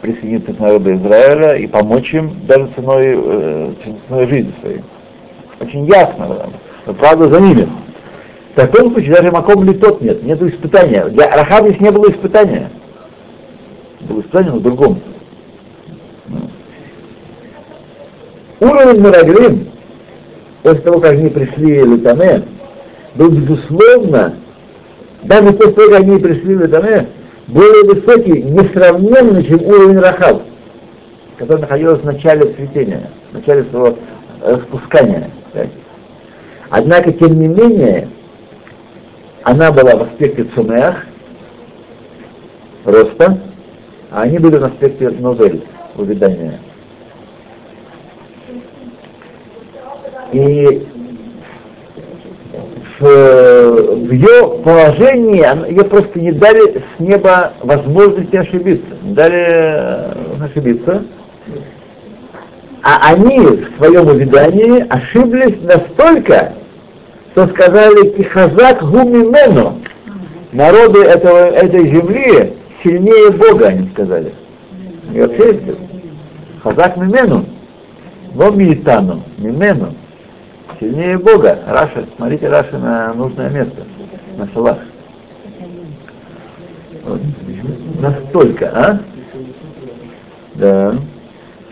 [0.00, 3.72] присоединиться к народу Израиля и помочь им даже ценой, э,
[4.08, 4.80] ценой жизни своей.
[5.60, 6.50] Очень ясно,
[6.86, 7.68] но правда за ними.
[8.52, 11.06] В таком случае даже Маком ли тот нет, нет испытания.
[11.06, 12.70] Для Рахаба здесь не было испытания.
[14.02, 15.00] Было испытание на другом.
[18.60, 19.68] Уровень Мираглим,
[20.62, 22.44] после того, как они пришли в Литане,
[23.14, 24.36] был безусловно
[25.22, 27.06] даже то, что они пришли в это
[27.46, 30.42] более высокий, несравненно, чем уровень Рахав,
[31.36, 33.98] который находился в начале цветения, в начале своего
[34.42, 35.30] распускания.
[35.52, 35.68] Так?
[36.70, 38.08] Однако, тем не менее,
[39.42, 41.06] она была в аспекте цумеах,
[42.84, 43.38] роста,
[44.10, 45.64] а они были в аспекте новель,
[45.96, 46.60] увядания.
[50.32, 50.86] И
[52.98, 60.44] в, в ее положении ее просто не дали с неба возможности ошибиться, не дали э,
[60.44, 61.04] ошибиться.
[62.82, 66.54] А они в своем увидании ошиблись настолько,
[67.32, 69.80] что сказали Кихазак Гумимену,
[70.52, 74.32] народы этого, этой земли сильнее Бога, они сказали.
[75.12, 75.60] И вообще,
[76.62, 77.46] Хазак Мимену,
[78.34, 79.94] но Миитану, Мимену,
[80.84, 81.58] сильнее Бога.
[81.66, 83.84] Раша, смотрите Раша на нужное место,
[84.36, 84.78] на шалах.
[87.04, 87.20] Вот.
[88.00, 88.98] Настолько, а?
[90.54, 90.94] Да.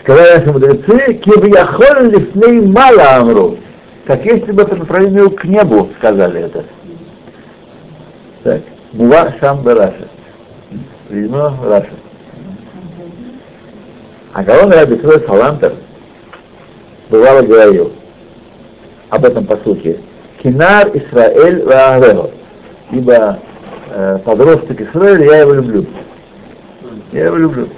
[0.01, 3.59] Сказали наши мудрецы, кибьяхоль лифней мало амру.
[4.07, 6.64] Как если бы по направлению к небу сказали это.
[8.42, 8.62] Так.
[8.92, 10.09] Мува шам Раша.
[11.09, 11.90] Видно Раша.
[14.33, 15.75] А Гаон Раби Салантер
[17.11, 17.92] бывало говорил,
[19.12, 20.01] об этом по сути.
[20.42, 22.31] Кинар Исраэль Ваагрего.
[22.90, 23.38] Ибо
[23.90, 25.87] э, подросток Исраэль, я его люблю.
[27.12, 27.68] Я его люблю.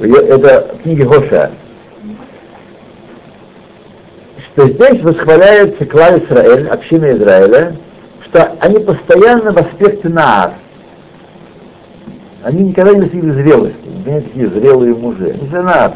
[0.00, 1.50] Это книги Гоша.
[4.52, 7.76] Что здесь восхваляется клал Израиль, община Израиля,
[8.24, 10.52] что они постоянно в аспекте Наар.
[12.44, 15.30] Они никогда не достигли зрелости, не такие зрелые мужи.
[15.30, 15.94] Они Наар.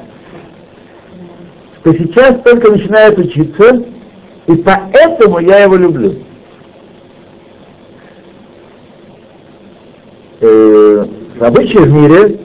[1.81, 3.85] Что сейчас только начинают учиться,
[4.47, 6.15] и поэтому я его люблю.
[10.41, 11.07] Э,
[11.41, 12.41] обычай в мире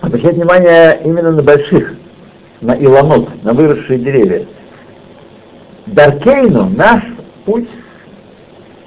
[0.00, 1.94] обращать внимание именно на больших,
[2.60, 4.46] на илонот, на выросшие деревья.
[5.86, 7.02] Даркейну, наш
[7.44, 7.68] путь,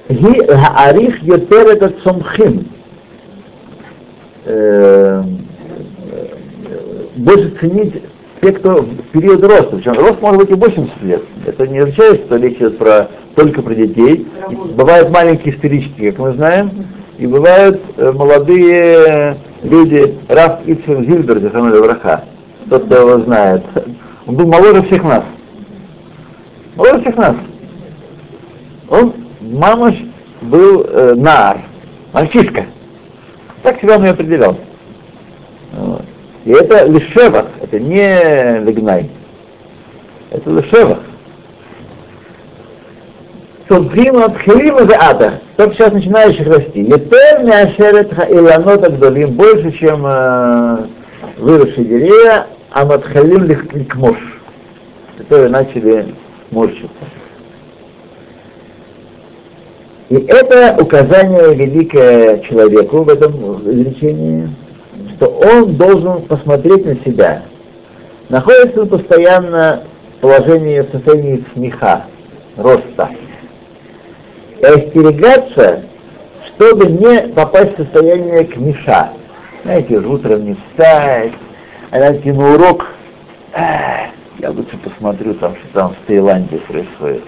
[0.07, 2.67] ги гаарих йотер этот сомхим.
[4.45, 5.23] Э,
[7.15, 8.03] больше ценить
[8.43, 11.23] те, кто в период роста, причем рост может быть и 80 лет.
[11.45, 14.27] Это не означает, что речь идет про, только про детей.
[14.49, 21.51] И бывают маленькие старички, как мы знаем, и бывают э, молодые люди, Раф Ицхак Зильберг,
[21.53, 22.25] Хамеля Враха,
[22.69, 23.63] тот, кто его знает.
[24.27, 25.23] Он был моложе всех нас.
[26.75, 27.36] Моложе всех нас.
[28.89, 29.95] Он, мамаш,
[30.41, 31.60] был э, нар,
[32.12, 32.65] мальчишка.
[33.62, 34.58] Так себя он и определял.
[35.71, 36.03] Вот.
[36.45, 39.10] И это лишевах, это не легнай.
[40.29, 40.99] Это лишевах.
[43.69, 46.82] Субхим от хилима за ада, только сейчас начинающих расти.
[46.82, 50.86] Етер мяшерет иланот агдолим, больше, чем э,
[51.38, 54.17] выросшие деревья, а матхалим ликмош,
[55.17, 56.13] которые начали
[56.51, 56.89] морщиться.
[60.10, 64.49] И это указание великое человеку в этом изречении,
[65.15, 67.43] что он должен посмотреть на себя.
[68.30, 69.84] Находится он постоянно
[70.17, 72.06] в положении, в состоянии смеха,
[72.58, 73.10] роста.
[74.60, 75.84] И остерегаться,
[76.47, 79.13] чтобы не попасть в состояние кмеша.
[79.63, 81.34] Знаете, утром не встать,
[81.91, 82.88] а знаете, на урок,
[83.56, 87.23] я лучше посмотрю, там, что там в Таиланде происходит.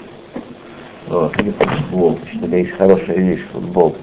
[1.08, 3.96] Вот, или футбол, что есть хорошая вещь, футбол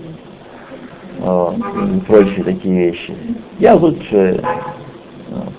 [1.23, 3.15] вот, и прочие такие вещи.
[3.61, 4.43] Я лучше
[5.31, 5.53] вот,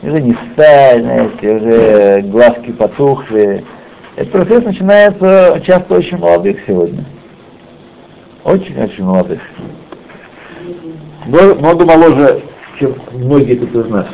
[0.00, 3.64] уже не встать, знаете, уже глазки потухли.
[4.14, 7.04] Этот процесс начинается часто очень молодых сегодня.
[8.44, 9.40] Очень-очень молодых.
[11.26, 12.42] Много моложе,
[12.78, 14.06] чем многие тут из нас.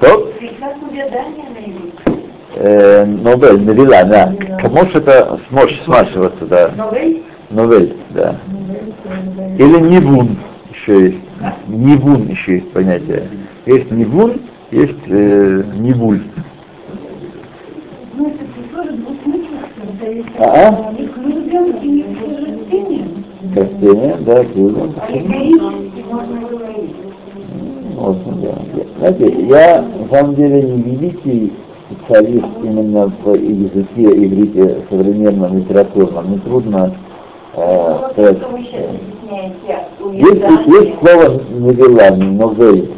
[0.00, 0.32] То?
[2.56, 4.34] Э, Нобель, Навила, да.
[4.60, 6.72] Камош это сморщ, смашиваться, да.
[6.76, 7.22] Новель?
[7.50, 8.36] Новель, да.
[9.58, 10.36] Или Нивун
[10.70, 11.18] еще есть.
[11.68, 13.28] Нивун еще есть понятие.
[13.66, 14.40] Есть Нивун,
[14.70, 16.22] есть э, Нивуль.
[20.38, 20.70] А?
[20.70, 20.96] -а?
[23.54, 24.94] Растение, да, людям.
[27.94, 28.54] Можно, да.
[28.98, 31.52] Знаете, я на самом деле не великий
[31.90, 36.26] специалист именно в языке иврите современном, литературном.
[36.26, 36.94] Мне трудно
[37.56, 38.38] э, сказать.
[40.12, 42.90] Есть, есть слово навела, новель.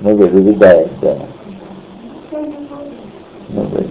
[0.00, 1.16] Новель, выведает, да.
[3.50, 3.90] Новель.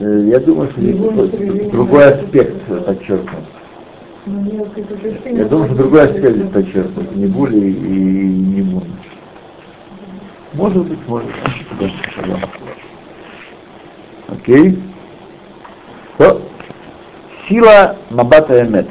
[0.00, 0.80] Э, я думаю, что
[1.70, 3.44] другой аспект подчеркнут.
[4.26, 7.16] Я думаю, что другой аспект здесь подчеркнут.
[7.16, 7.98] Не були и
[8.54, 8.86] не були.
[10.54, 11.30] Может быть, может.
[14.28, 14.82] Окей.
[16.16, 16.42] То
[17.48, 18.88] сила Мабата Эмет,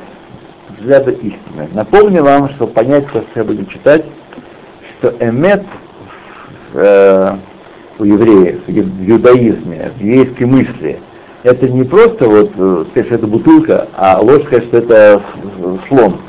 [0.77, 1.69] взгляда истины.
[1.73, 4.05] Напомню вам, что понять, то, что я буду читать,
[4.99, 5.65] что Эмет
[6.73, 7.35] э,
[7.99, 10.99] у евреев, в иудаизме, в еврейской мысли,
[11.43, 15.21] это не просто вот э, сказать, что это бутылка, а сказать, что это
[15.87, 16.19] слон.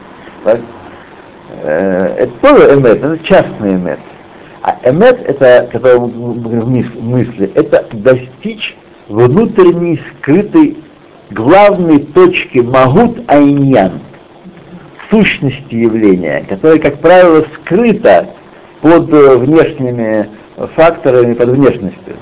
[0.44, 0.60] Так?
[1.62, 3.98] Э, это тоже эмет, это частный эмет.
[4.62, 8.76] А эмет, это, который в мысли, это достичь
[9.08, 10.78] внутренней скрытой
[11.30, 14.00] главной точки магут айньян,
[15.10, 18.30] сущности явления, которая, как правило, скрыта
[18.80, 20.28] под э, внешними
[20.74, 22.16] факторами, под внешностью.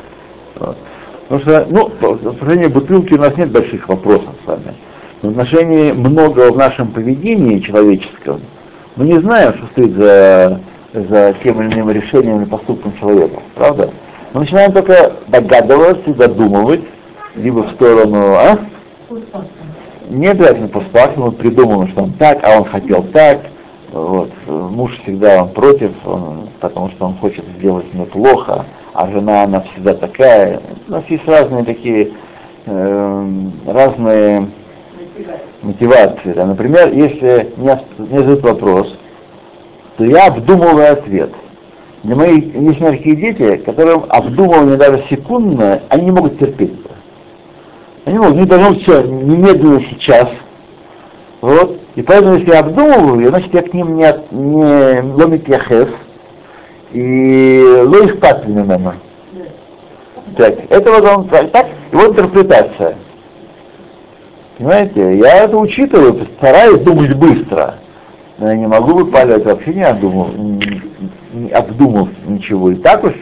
[1.29, 4.75] Потому что, ну, в отношении бутылки у нас нет больших вопросов с вами.
[5.23, 8.43] в отношении многого в нашем поведении человеческом
[8.95, 10.61] мы не знаем, что стоит за,
[11.03, 13.43] за тем или иным решением или поступком человека.
[13.55, 13.91] Правда?
[14.33, 16.83] Мы начинаем только догадываться, задумывать,
[17.35, 18.59] либо в сторону, а?
[20.09, 23.41] Не обязательно постфактум, мы придумываем, что он так, а он хотел так.
[23.93, 24.31] Вот.
[24.47, 29.61] Муж всегда он против, он, потому что он хочет сделать мне плохо, а жена она
[29.61, 30.61] всегда такая.
[30.89, 32.13] У нас есть разные такие,
[32.67, 33.29] э,
[33.67, 34.49] разные
[35.63, 36.33] мотивации.
[36.35, 36.47] Да.
[36.47, 38.97] Например, если мне, мне задают вопрос,
[39.97, 41.31] то я обдумываю ответ.
[42.03, 46.73] Для моих есть такие дети, которым обдумывание даже секундное, они не могут терпеть.
[48.05, 50.29] Они могут, не должно все немедленно сейчас.
[51.41, 51.81] Вот.
[51.97, 55.89] И поэтому, если я обдумываю, значит, я к ним не, не ломит яхес,
[56.93, 58.97] и ло ихпат мимо.
[60.37, 62.97] Так, это вот он, так, его интерпретация.
[64.59, 67.77] Понимаете, я это учитываю, стараюсь думать быстро.
[68.39, 70.29] Но я не могу выпаливать вообще не обдумав,
[71.33, 72.71] не обдумав ничего.
[72.71, 73.15] И так уж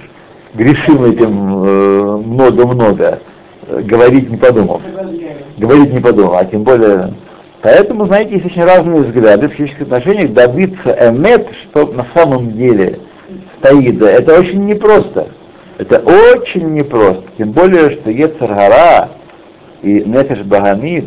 [0.54, 3.20] грешим этим э, много-много.
[3.68, 4.82] Э, говорить не подумав.
[5.56, 7.14] Говорить не подумав, а тем более...
[7.62, 10.32] Поэтому, знаете, есть очень разные взгляды в физических отношениях.
[10.32, 13.00] Добиться эмет, что на самом деле
[13.58, 15.28] стоит, это очень непросто.
[15.78, 17.24] Это очень непросто.
[17.38, 19.10] Тем более, что Ецаргара
[19.82, 21.06] и Нефеш Багамид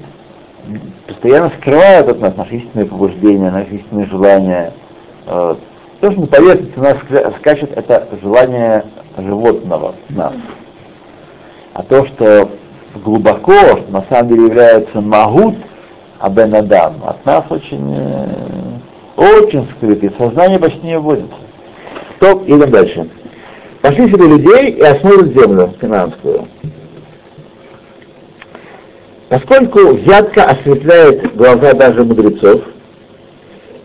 [1.07, 4.73] постоянно скрывают от нас наши истинные побуждения, наши истинные желания.
[5.25, 6.97] То, что на поверхности нас
[7.39, 8.85] скачет, это желание
[9.17, 10.33] животного в нас.
[11.73, 12.49] А то, что
[13.03, 15.55] глубоко, что на самом деле является магут
[16.19, 18.77] Абен Адам, от нас очень, э,
[19.15, 21.35] очень скрытый, сознание почти не вводится.
[22.15, 23.09] Стоп, идем дальше.
[23.81, 26.47] Пошли себе людей и осмотрят землю финансовую.
[29.29, 32.61] Поскольку взятка осветляет глаза даже мудрецов,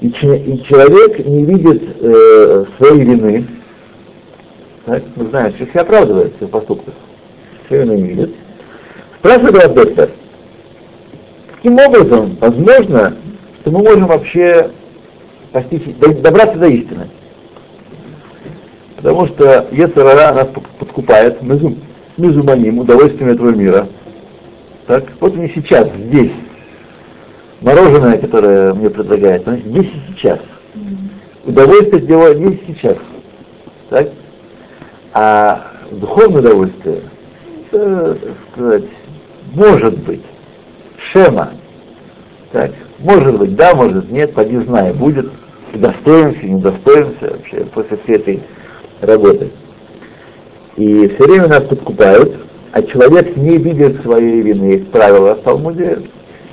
[0.00, 3.46] и, и человек не видит э, своей вины,
[4.84, 6.94] так, мы знаем, что все оправдывает в своих поступках,
[7.66, 8.34] все вины не видит,
[9.18, 10.10] спрашивает доктор,
[11.56, 13.16] каким образом возможно,
[13.60, 14.70] что мы можем вообще
[15.50, 15.82] постичь,
[16.20, 17.08] добраться до истины?
[18.96, 23.88] Потому что Ецарара нас подкупает, мы зуманим, удовольствием этого мира.
[24.86, 26.32] Так, вот мне сейчас, здесь,
[27.60, 30.40] мороженое, которое мне предлагают, оно здесь и сейчас.
[31.44, 32.96] Удовольствие от него здесь и сейчас.
[33.90, 34.08] Так?
[35.12, 37.02] А духовное удовольствие,
[37.70, 38.84] это, так сказать,
[39.54, 40.22] может быть,
[40.98, 41.50] шема.
[42.50, 45.30] Так, может быть, да, может нет, поди знай, будет,
[45.74, 48.42] достоимся, не достоимся вообще после всей этой
[49.00, 49.50] работы.
[50.76, 52.36] И все время нас подкупают,
[52.72, 54.72] а человек не видит своей вины.
[54.72, 55.98] Есть правило в Талмуде,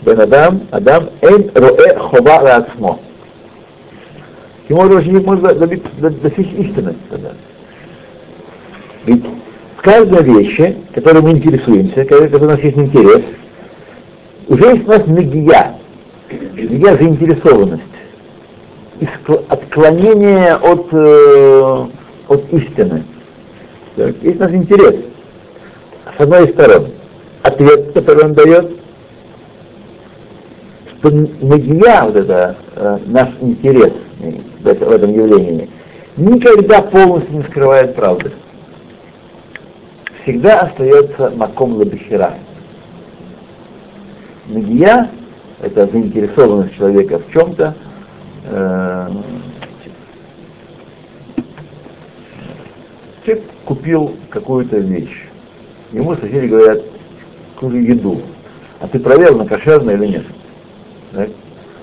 [0.01, 2.99] Бен Адам, Адам, Эн Роэ Хова Рацмо.
[4.67, 6.95] Ему уже не можно достичь истины.
[9.05, 9.24] Ведь
[9.78, 13.24] в каждой вещи, которой мы интересуемся, которой у нас есть интерес,
[14.47, 15.76] уже есть у нас нагия,
[16.30, 17.84] нагия заинтересованность,
[19.47, 21.86] отклонение от э,
[22.28, 23.03] от истины.
[23.95, 24.95] Есть у нас интерес.
[26.20, 26.91] С одной стороны,
[27.43, 28.78] ответ, который он дает,
[30.97, 33.93] что Нагия, вот это, э, наш интерес
[34.59, 35.70] в этом явлении,
[36.17, 38.34] никогда полностью не скрывает правды.
[40.24, 42.34] Всегда остается маком лабихира.
[44.47, 45.09] Нагия—
[45.61, 47.76] это заинтересованность человека в чем-то,
[48.43, 49.07] э,
[53.63, 55.28] купил какую-то вещь.
[55.91, 56.83] Ему соседи говорят,
[57.59, 58.21] купи еду.
[58.79, 60.25] А ты проверил, на кошерно или нет?
[61.13, 61.29] Так?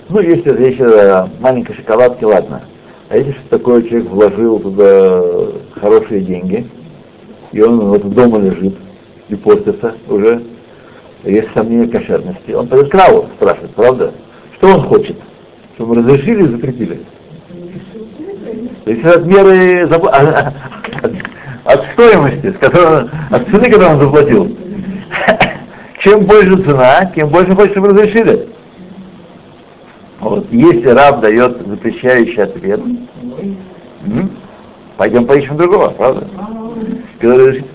[0.09, 2.63] Ну, если речь о маленькой шоколадке, ладно.
[3.09, 5.23] А если что такое человек вложил туда
[5.81, 6.69] хорошие деньги,
[7.53, 8.77] и он вот дома лежит
[9.29, 10.43] и портится уже,
[11.25, 14.15] есть сомнения кошерности, он пойдет к Раву, спрашивает, правда?
[14.55, 15.17] Что он хочет?
[15.75, 17.01] Чтобы разрешили или запретили?
[18.85, 19.89] То есть от меры
[21.67, 24.57] от, стоимости, с которой, от цены, которую он заплатил.
[25.99, 28.49] Чем больше цена, тем больше хочет, чтобы разрешили.
[30.21, 30.47] Вот.
[30.51, 32.81] Если раб дает запрещающий ответ,
[34.97, 36.29] пойдем поищем другого, правда?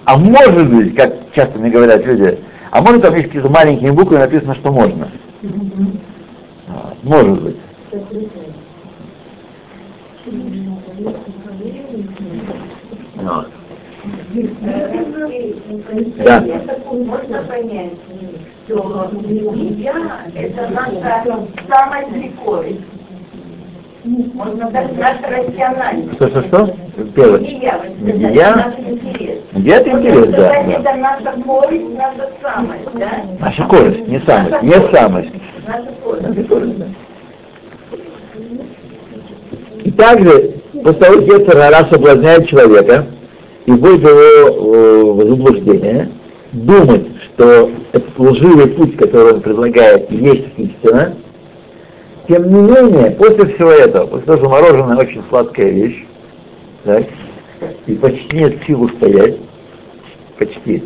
[0.06, 2.40] А может быть, как часто мне говорят люди,
[2.72, 5.10] а может там есть какие-то маленькие буквы написано, что можно.
[7.04, 7.58] Может быть.
[13.16, 13.48] Вот.
[16.24, 16.44] Да.
[16.92, 17.94] Можно понять,
[18.68, 19.12] что
[19.78, 19.94] я
[20.36, 22.82] это наша самая прикольная.
[24.04, 26.14] Можно сказать, наша рациональность.
[26.16, 26.76] Что, что, что?
[27.16, 27.40] Первое.
[27.42, 27.80] Я,
[29.54, 29.78] Я?
[29.78, 30.56] это интерес, да.
[30.56, 33.12] Это наша користь, наша самость, да?
[33.40, 35.30] Наша скорость, не самость, не самость.
[35.68, 35.92] Наша
[36.78, 36.86] да.
[39.84, 43.06] И также, после того, как Ецер соблазняет человека
[43.66, 46.10] и его э, в заблуждение,
[46.52, 51.16] думать, что этот лживый путь, который он предлагает, есть истина,
[52.28, 56.06] тем не менее, после всего этого, после того, что мороженое очень сладкая вещь,
[56.84, 57.06] так,
[57.86, 59.38] и почти нет сил устоять,
[60.38, 60.84] почти,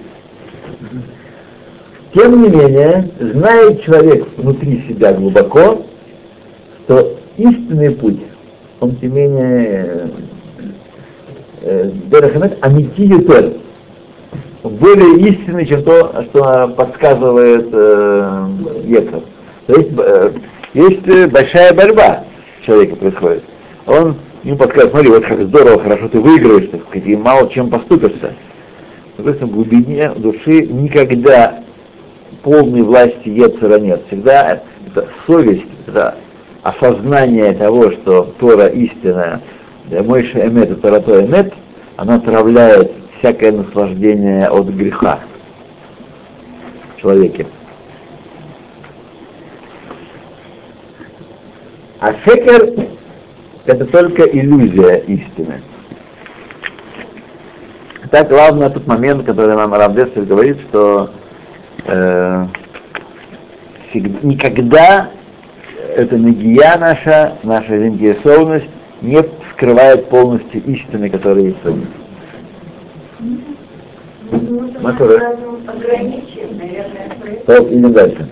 [2.13, 5.85] тем не менее, знает человек внутри себя глубоко,
[6.83, 8.21] что истинный путь,
[8.79, 10.09] он тем не менее
[11.65, 13.53] Дерахамет Амитиютер,
[14.63, 19.21] более истинный, чем то, что подсказывает э.
[19.67, 20.31] То есть, э,
[20.75, 22.23] есть большая борьба
[22.65, 23.43] человека происходит.
[23.87, 27.69] Он ему подсказывает, смотри, вот как здорово, хорошо ты выиграешь, так сказать, и мало чем
[27.71, 28.35] поступишься.
[29.17, 31.63] Но в этом глубине души никогда
[32.43, 34.03] полной власти Ецера нет.
[34.07, 36.15] Всегда это совесть, это
[36.61, 39.41] осознание того, что Тора истинная,
[39.89, 41.53] Мойша Эмет и Тора то Эмет,
[41.95, 45.19] она отравляет всякое наслаждение от греха
[46.95, 47.47] в человеке.
[51.99, 52.87] А шекер—
[53.65, 55.61] это только иллюзия истины.
[58.11, 61.09] Так главное тот момент, который нам Равдесов говорит, что
[61.85, 62.45] э,
[63.89, 65.09] всегда, никогда
[65.95, 68.69] эта нагия наша, наша заинтересованность
[69.01, 69.21] не
[69.55, 71.85] скрывает полностью истины, которые есть в.
[74.81, 75.37] Матура.
[75.67, 78.29] Ограничен, наверное, То или дальше.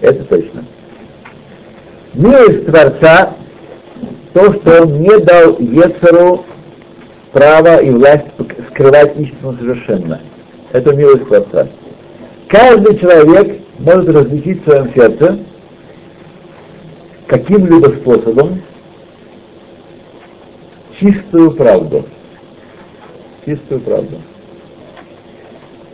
[0.00, 0.64] Это точно.
[2.14, 3.34] Милость Творца,
[4.32, 6.44] то, что он не дал Ецеру
[7.32, 8.26] право и власть
[8.70, 10.20] скрывать истину совершенно.
[10.72, 11.68] Это милость Творца.
[12.48, 15.38] Каждый человек может различить в своем сердце
[17.26, 18.62] каким-либо способом
[21.00, 22.04] чистую правду.
[23.44, 24.20] Чистую правду.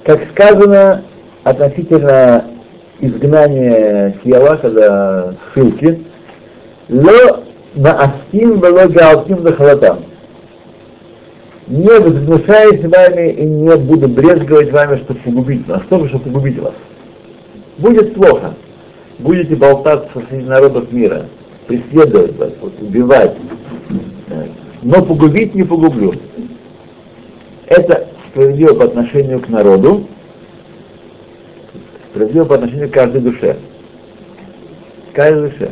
[0.04, 1.02] Как сказано
[1.44, 2.44] относительно
[3.00, 6.02] изгнания тела, когда ссылки,
[6.88, 7.44] ло
[7.74, 10.04] наастим вело гаалтим дахалатам.
[11.68, 16.74] Не возгнушаюсь вами и не буду брезговать вами, чтобы погубить вас, только чтобы погубить вас.
[17.78, 18.54] Будет плохо.
[19.18, 21.26] Будете болтаться среди народов мира,
[21.66, 23.36] преследовать вас, убивать.
[24.86, 26.14] Но погубить не погублю.
[27.66, 30.06] Это справедливо по отношению к народу,
[32.10, 33.56] справедливо по отношению к каждой душе.
[35.12, 35.70] Каждой душе.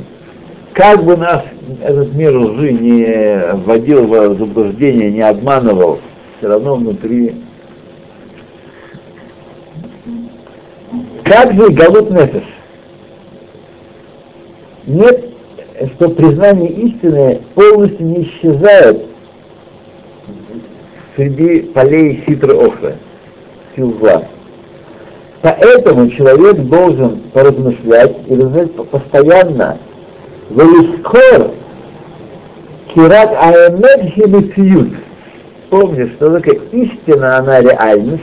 [0.73, 1.45] Как бы нас
[1.81, 6.01] этот мир лжи не вводил в заблуждение, не обманывал,
[6.39, 7.37] все равно внутри.
[11.23, 12.43] Как же Галут Нефеш?
[14.89, 15.34] Нет,
[15.75, 19.07] что признание истины полностью не исчезает
[21.17, 22.97] среди полей ситры охры,
[23.75, 24.23] сил зла.
[25.43, 29.79] Поэтому человек должен поразмышлять и размышлять постоянно
[30.51, 31.51] Велисхор
[32.95, 34.95] Кират Аэмет Химициют.
[35.71, 38.23] Помни, что такое истина, она реальность.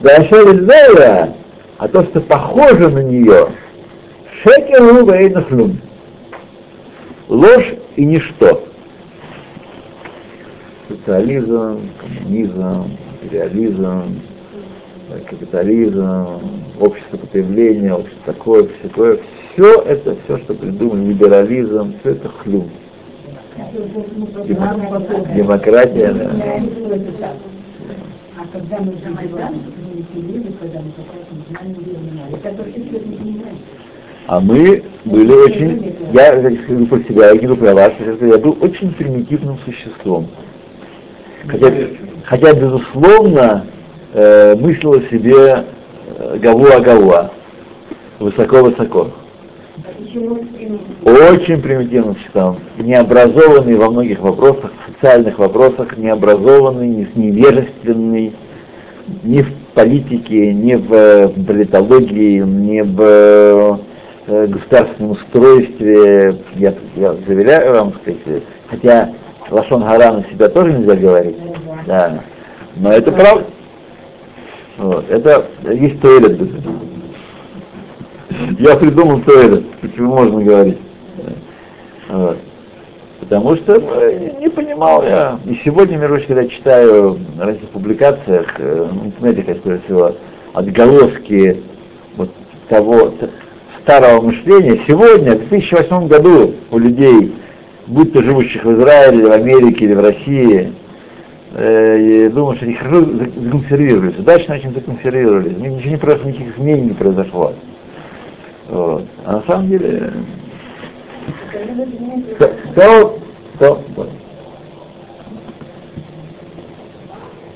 [0.00, 1.34] Дашер
[1.78, 3.48] а то, что похоже на нее,
[4.42, 5.80] шекеру вейнахлюм.
[7.28, 8.64] Ложь и ничто.
[10.88, 14.20] социализм, коммунизм, империализм,
[15.10, 16.08] э, капитализм,
[16.80, 19.18] общество потребления, общество такое, все такое.
[19.52, 22.70] Все это, все, что придумали, либерализм, все это хлюм.
[24.46, 26.30] Демо- Демократия, да.
[28.38, 29.54] А когда мы Майдан,
[30.14, 32.88] не когда мы как раз не.
[32.88, 33.42] Это не.
[34.28, 38.92] А мы были очень, я говорю про себя, я говорю про вас, я был очень
[38.92, 40.28] примитивным существом.
[41.46, 41.72] Хотя,
[42.24, 43.64] хотя безусловно,
[44.12, 45.64] э, мыслил о себе
[46.18, 47.30] э, гавуа-гавуа,
[48.18, 49.12] высоко-высоко.
[51.04, 58.34] Очень примитивным существом, необразованный во многих вопросах, в социальных вопросах, необразованный, не- невежественный,
[59.22, 63.76] ни в политике, ни в э, политологии, ни в э,
[64.28, 69.10] государственном устройстве, я, я заверяю вам, сказать, хотя
[69.50, 71.36] Лашон Гара на себя тоже нельзя говорить,
[71.86, 72.22] да,
[72.76, 73.46] но это правда.
[74.76, 76.40] Вот, это есть туалет.
[78.58, 80.78] Я придумал туалет, почему можно говорить.
[82.08, 82.38] Вот.
[83.20, 85.40] Потому что э, не понимал я.
[85.44, 90.14] И сегодня, между прочим, когда читаю в разных публикациях, э, в интернете, как скорее всего,
[90.54, 91.62] отголоски
[92.16, 92.30] вот
[92.68, 93.12] того
[93.88, 97.34] старого мышления, сегодня, в 2008 году у людей,
[97.86, 100.74] будь то живущих в Израиле, в Америке или в России,
[101.54, 106.82] э, думаю, что они хорошо за- законсервировались, удачно очень законсервировались, ничего не произошло, никаких изменений
[106.88, 107.54] не произошло.
[108.68, 109.04] Вот.
[109.24, 110.12] А на самом деле,
[112.38, 113.18] то, то,
[113.58, 114.10] то- вот.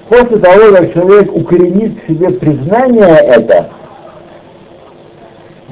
[0.08, 3.68] После того, как человек укоренит в себе признание это,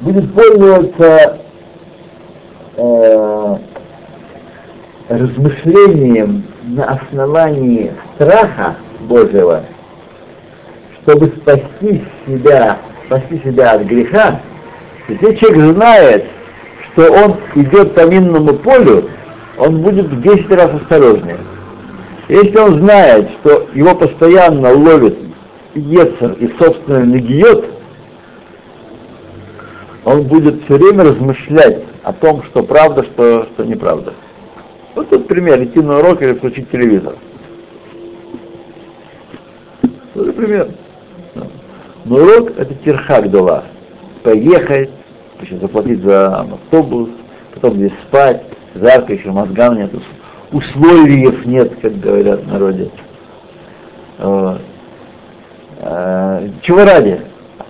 [0.03, 1.39] будет пользоваться
[2.77, 3.57] э,
[5.09, 9.65] размышлением на основании страха Божьего,
[11.03, 14.41] чтобы спасти себя, спасти себя от греха,
[15.09, 16.25] если человек знает,
[16.93, 19.11] что он идет по минному полю,
[19.59, 21.39] он будет в 10 раз осторожнее.
[22.29, 25.19] Если он знает, что его постоянно ловит
[25.75, 27.65] Ецер и собственно нагиет,
[30.05, 34.15] он будет все время размышлять о том, что правда, что, что неправда.
[34.95, 37.17] Вот тут пример, идти на урок или включить телевизор.
[40.15, 40.69] Вот пример.
[42.05, 43.65] Но урок это тирхак дола.
[44.23, 44.91] Поехать,
[45.61, 47.11] заплатить за автобус,
[47.55, 48.43] потом здесь спать,
[48.75, 49.91] жарко, еще мозгам нет,
[50.53, 52.91] условиев нет, как говорят в народе.
[54.19, 54.59] А,
[56.63, 57.21] чего ради?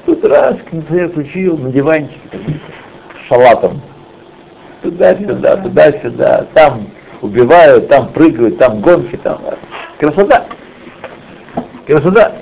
[0.07, 2.39] Тут раз кондиционер включил на диванчике
[3.15, 3.81] с шалатом.
[4.83, 6.87] Туда-сюда, туда-сюда, там
[7.21, 9.41] убивают, там прыгают, там гонки, там.
[9.99, 10.47] Красота!
[11.87, 12.33] Красота!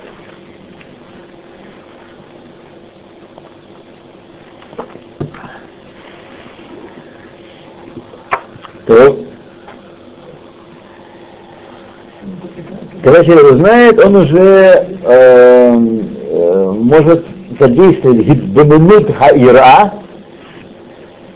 [8.86, 9.18] То,
[13.02, 17.26] когда человек знает, он уже э, э, может
[17.58, 19.94] задействовать гидбаминут хаира,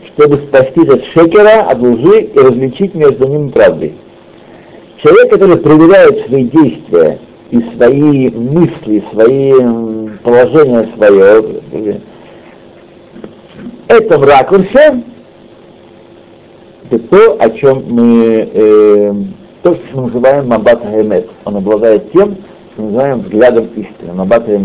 [0.07, 3.93] чтобы спасти от шекера, от лжи и различить между ними правдой.
[4.97, 7.19] Человек, который проверяет свои действия
[7.51, 9.53] и свои мысли, свои
[10.23, 11.99] положения свое, э,
[13.87, 15.03] этом ракурсе,
[16.89, 19.13] это то, о чем мы, э,
[19.63, 21.29] то, что мы называем Мабат Эмет.
[21.45, 22.35] Он обладает тем,
[22.73, 24.47] что мы называем взглядом истины, Мабат.
[24.47, 24.59] У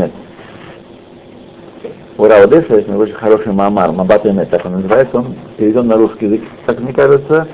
[2.27, 6.27] Рау Одесса есть очень хороший мамар, Мабат Эмет, так он называется, он переведен на русский
[6.27, 7.47] язык, так мне кажется,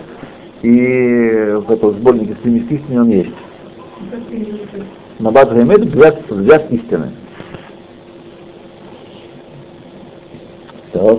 [0.62, 3.35] и в этом сборнике «Стремись к истине» он есть.
[5.19, 7.12] Мабат Эмет— взгляд, взгляд истины.
[10.93, 11.19] Так.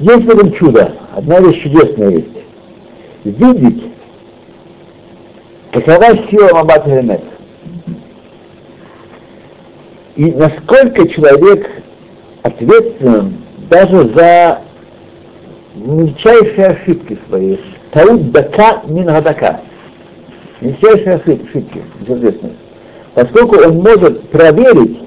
[0.00, 2.28] Есть в этом чудо, одна вещь чудесная есть.
[3.22, 3.92] Видеть,
[5.70, 7.33] какова сила Мабат Эмет.
[10.16, 11.68] И насколько человек
[12.42, 13.38] ответственен
[13.68, 14.60] даже за
[15.74, 17.56] мельчайшие ошибки свои.
[17.90, 19.60] Таут дака мин гадака.
[20.60, 22.58] Мельчайшие ошибки, безответственность.
[23.14, 25.00] Поскольку он может проверить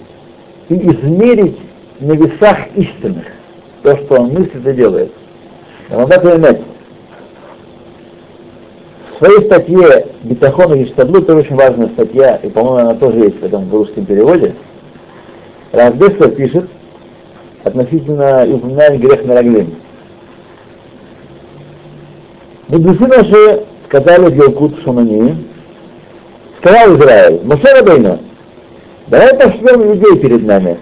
[0.69, 1.57] и измерить
[1.99, 3.25] на весах истинных
[3.83, 5.11] то, что он мыслит и делает.
[5.89, 6.61] Рамабат Эмет.
[9.13, 13.39] В своей статье «Бетахон и Штаблу» тоже очень важная статья, и, по-моему, она тоже есть
[13.39, 14.53] в этом русском переводе.
[15.71, 16.69] Равдеса пишет
[17.63, 19.75] относительно упоминания грех Мераглим.
[22.67, 25.47] Мудрецы наши сказали в Елкут Шамани,
[26.59, 28.19] сказал Израиль, Моше Рабейна,
[29.07, 30.77] давай пошлем людей перед нами.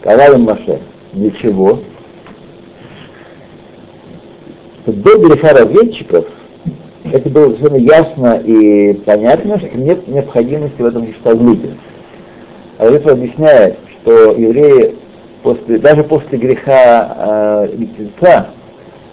[0.00, 0.80] Сказал им Моше,
[1.12, 1.80] ничего.
[4.86, 6.26] До греха разведчиков
[7.12, 11.76] это было совершенно ясно и понятно, что нет необходимости в этом гештаглуте.
[12.78, 14.96] А это объясняет, что евреи
[15.42, 17.86] после, даже после греха э,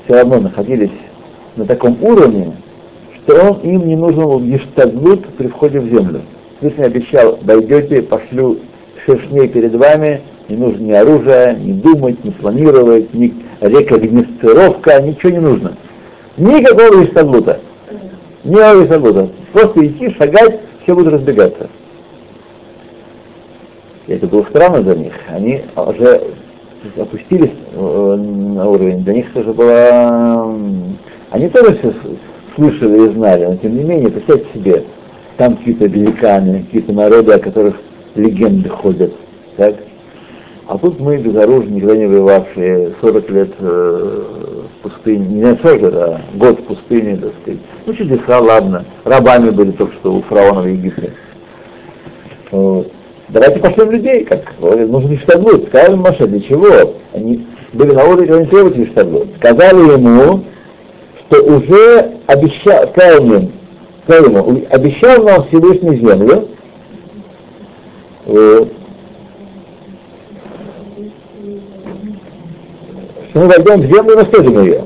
[0.05, 0.91] все равно находились
[1.55, 2.53] на таком уровне,
[3.15, 6.21] что он, им не нужен был гештаглут при входе в землю.
[6.57, 8.59] Всевышний обещал, дойдете, пошлю
[9.05, 15.39] шершней перед вами, не нужно ни оружия, ни думать, ни планировать, ни рекогносцировка, ничего не
[15.39, 15.77] нужно.
[16.37, 17.59] Никакого гештаглута.
[18.43, 19.29] Никакого гештаглута.
[19.53, 21.69] Просто идти, шагать, все будут разбегаться.
[24.07, 25.13] И это было странно для них.
[25.29, 26.21] Они уже
[26.97, 29.03] опустились э, на уровень.
[29.03, 30.55] Для них тоже было...
[31.31, 31.93] Они тоже все
[32.55, 34.83] слышали и знали, но тем не менее, представьте себе,
[35.37, 37.75] там какие-то великаны, какие-то народы, о которых
[38.15, 39.13] легенды ходят.
[39.57, 39.75] Так?
[40.67, 44.23] А тут мы безоружные, никогда не воевавшие, 40 лет э,
[44.79, 47.59] в пустыне, не 40 лет, а год в пустыне, так сказать.
[47.85, 48.85] Ну, чудеса, ладно.
[49.03, 51.13] Рабами были только что у фараона в Египте.
[52.51, 52.91] Вот.
[53.33, 55.67] Давайте пошлем людей, как нужно штаблут.
[55.69, 56.93] Сказали Маше, для чего?
[57.13, 59.27] Они были на уровне, они требовали штаблут.
[59.37, 60.43] Сказали ему,
[61.17, 63.51] что уже обещал, сказал ему,
[64.05, 66.47] сказал ему, обещал нам Всевышний землю,
[68.23, 68.69] что
[73.33, 74.85] мы войдем в землю и наступим ее.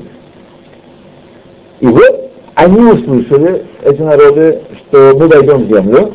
[1.80, 6.14] И вот они услышали, эти народы, что мы войдем в землю,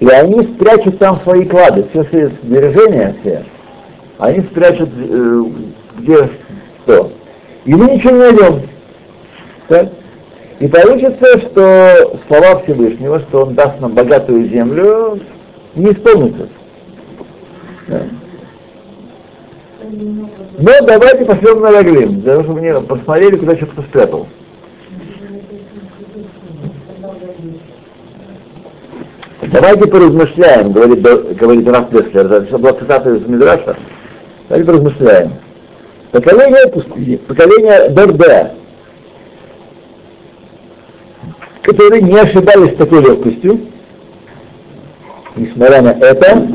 [0.00, 3.44] и они спрячут там свои клады, все свои сбережения все,
[4.18, 5.42] они спрячут э,
[5.98, 6.30] где
[6.84, 7.12] что.
[7.64, 8.62] И мы ничего не найдем.
[9.68, 9.92] Так?
[10.60, 15.20] И получится, что слова Всевышнего, что Он даст нам богатую землю,
[15.74, 16.48] не исполнится.
[17.88, 18.02] Да.
[20.58, 24.26] Но давайте пошлем на Раглим, для того, чтобы мне посмотрели, куда что-то спрятал.
[29.52, 33.76] Давайте поразмышляем, говорит, говорит Раф Деслер, это была цитата из Мидраша.
[34.48, 35.34] Давайте поразмышляем.
[36.10, 38.52] Поколение пустыни, поколение Дорде,
[41.62, 43.60] которые не ошибались с такой легкостью,
[45.36, 46.48] несмотря на это,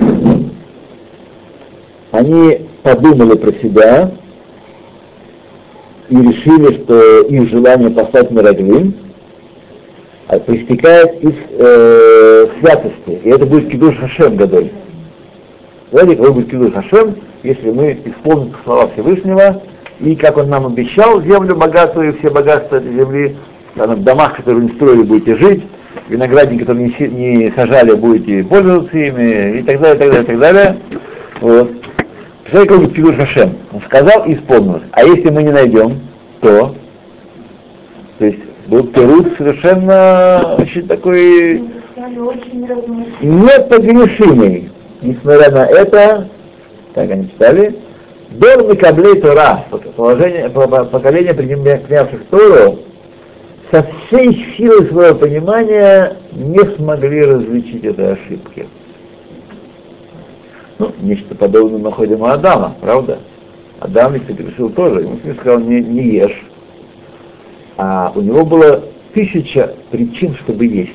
[2.11, 4.11] они подумали про себя
[6.09, 9.10] и решили, что их желание послать Мираглим а
[10.39, 13.21] проистекает из э, святости.
[13.23, 14.71] И это будет Кидуш Хашем годой.
[15.91, 19.61] Знаете, какой будет Кидуш Хашем, если мы исполним слова Всевышнего,
[19.99, 23.35] и как он нам обещал землю богатую, все богатства этой земли,
[23.75, 25.63] в домах, которые не строили, будете жить,
[26.07, 30.25] виноградники, которые не, не сажали, будете пользоваться ими, и так далее, и так далее, и
[30.25, 30.77] так далее.
[31.41, 31.71] Вот.
[32.43, 33.57] Представляете, какой будет Кидуш Хашем?
[33.73, 34.83] Он сказал и исполнилось.
[34.91, 35.99] А если мы не найдем,
[36.41, 36.75] то,
[38.17, 41.63] то есть был перут совершенно очень такой
[43.21, 44.71] непогрешимый.
[45.01, 46.27] Несмотря на это,
[46.93, 47.75] как они читали,
[48.31, 52.79] Дор Микаблей Тора, положение, поколение, принявших Тору,
[53.71, 58.67] со всей силой своего понимания не смогли различить этой ошибки.
[60.77, 63.19] Ну, нечто подобное находим у Адама, правда?
[63.79, 66.43] Адам ведь решил тоже, ему сказал, не, не ешь,
[67.81, 70.93] а у него было тысяча причин, чтобы есть.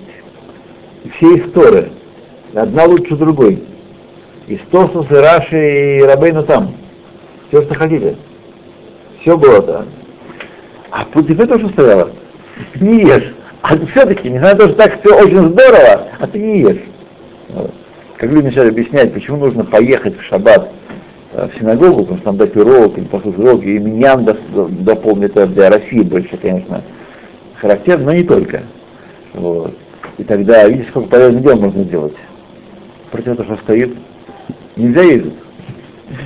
[1.17, 1.91] Все истории,
[2.55, 3.61] одна лучше другой.
[4.47, 6.77] И Стосус, и Раши, и Рабейну там.
[7.49, 8.17] Все, что хотите.
[9.21, 9.85] Все было, да.
[10.93, 12.11] А против этого что стояло?
[12.77, 13.35] Не ешь.
[13.63, 16.85] А все-таки, несмотря на то, что так все очень здорово, а ты не ешь.
[18.17, 20.71] Как люди начали объяснять, почему нужно поехать в шаббат
[21.33, 24.25] в синагогу, потому что там дать урок или послушать урок, и миньян
[24.85, 26.83] дополнит это для России больше, конечно,
[27.57, 28.63] характерно, но не только.
[29.35, 29.75] Вот.
[30.19, 32.15] И тогда, видите, сколько полезных дел можно делать.
[33.11, 33.95] Против этого, что стоит,
[34.77, 35.35] нельзя ездить.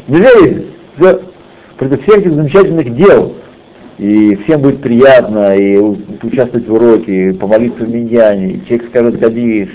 [0.06, 0.66] Нельзя ездить.
[0.96, 1.20] Все.
[1.76, 3.34] Против всех этих замечательных дел.
[3.98, 9.20] И всем будет приятно, и участвовать в уроке, и помолиться в миньяне, и человек скажет
[9.20, 9.68] «Кадиш»,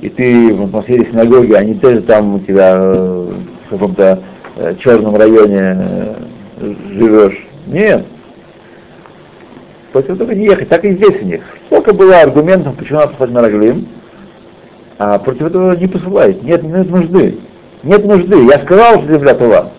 [0.00, 3.32] и ты в атмосфере синагоги, а не ты там у тебя э,
[3.66, 4.22] в каком-то
[4.60, 5.76] э, черном районе
[6.58, 7.46] э, живешь.
[7.66, 8.06] Нет.
[9.92, 10.68] Против этого не ехать.
[10.68, 11.42] Так и здесь у них.
[11.66, 13.88] Сколько было аргументов, почему надо послать Мараглим,
[14.98, 16.42] а против этого не посылает.
[16.42, 17.38] Нет, нет нужды.
[17.82, 18.44] Нет нужды.
[18.44, 19.72] Я сказал, что земля тува.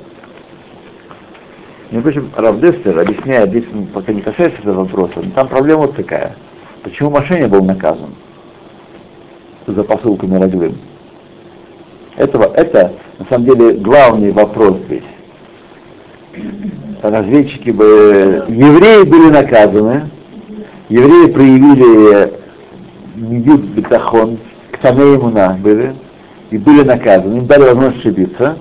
[1.92, 5.96] Между прочим, Равдестер объясняет, здесь он пока не касается этого вопроса, но там проблема вот
[5.96, 6.36] такая.
[6.84, 8.16] Почему Мошенник был наказан
[9.68, 10.78] за посылку Мираглым?
[12.18, 15.04] Этого, это, на самом деле, главный вопрос здесь.
[17.02, 18.46] Разведчики бы...
[18.48, 20.10] Евреи были наказаны,
[20.90, 22.34] евреи проявили
[23.16, 24.38] медют бетахон,
[24.72, 25.96] к Тамеимуна были,
[26.50, 28.58] и были наказаны, им дали возможность ошибиться.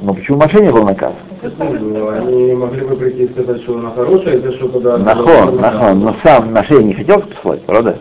[0.00, 1.16] Но почему мошенник был наказан?
[1.58, 4.98] Они могли бы прийти и сказать, что она хорошая, это что тогда...
[4.98, 7.96] Нахон, нахон, но сам мошенник не хотел послать, правда?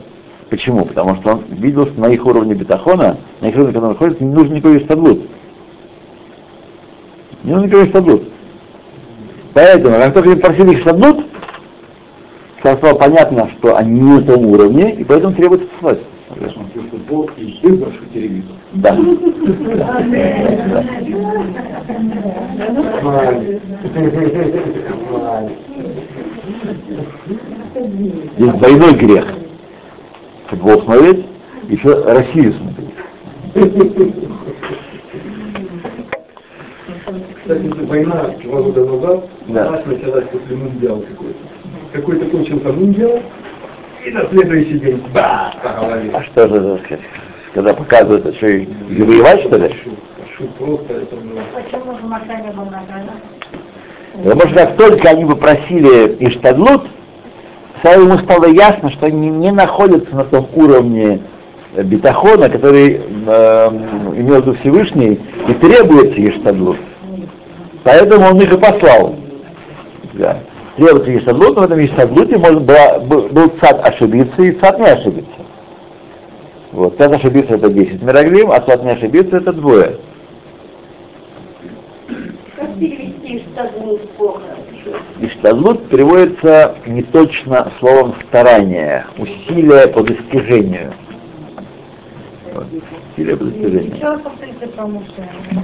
[0.53, 0.85] Почему?
[0.85, 4.35] Потому что он видел, что на их уровне бетахона, на их уровне, который находится, не
[4.35, 5.27] нужен никакой штаблут.
[7.43, 8.23] Не нужен никакой штаблут.
[9.55, 11.25] Поэтому, как только они просили их штаблут,
[12.59, 17.45] стало понятно, что они не на том уровне, и поэтому требуется футбол и
[18.13, 18.53] телевизор.
[18.73, 18.95] Да.
[28.37, 29.42] Здесь двойной грех.
[30.53, 31.25] Футбол смотреть,
[31.67, 34.13] еще Россию смотреть.
[37.41, 39.67] Кстати, война два года назад, Да.
[39.67, 41.39] она началась после мундиала какой-то.
[41.91, 43.19] Какой-то кончился мундиал,
[44.05, 46.11] и на следующий день, ба, по голове.
[46.13, 47.05] А что же, так сказать,
[47.53, 48.67] когда показывают, это что, и
[49.01, 49.69] воевать, что ли?
[50.37, 51.41] Шут, просто, это было...
[51.53, 53.09] Почему же Мошенник был наказан?
[54.23, 56.83] Потому что как только они попросили Иштадлут,
[57.83, 61.21] сразу ему стало ясно, что они не находятся на том уровне
[61.75, 63.69] э, бетахона, который э,
[64.15, 66.77] имел в виду Всевышний, и требуется Иштадлут.
[67.83, 69.15] Поэтому он их и послал.
[70.13, 70.39] Да.
[70.77, 75.39] Требуется Иштадлут, но в этом было, был, был цад ошибиться и цад не ошибиться.
[76.71, 79.97] Вот, цад ошибиться это 10 мироглим, а цад не ошибиться это двое.
[82.55, 84.41] Как перевести штадлу плохо?
[85.21, 90.93] Иштадлут переводится не точно словом старание, усилие по достижению.
[92.53, 92.65] Вот.
[93.13, 93.95] Усилие по достижению.
[93.95, 95.63] Еще раз повторите про Мошенника.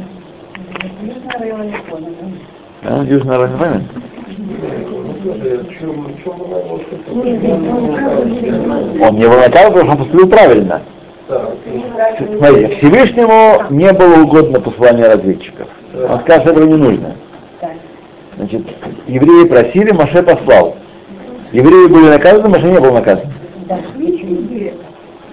[1.02, 2.16] Южный район Японии.
[2.84, 3.82] А, Южный район что-то-
[9.02, 10.82] Он не был наказан, потому что он поступил правильно.
[11.28, 15.68] Так, Смотрите, Всевышнему не было угодно послание разведчиков.
[16.10, 17.16] Он сказал, что этого не нужно.
[18.40, 18.62] Значит,
[19.06, 20.78] евреи просили, Маше послал.
[21.52, 23.26] Евреи были наказаны, Маше не был наказан.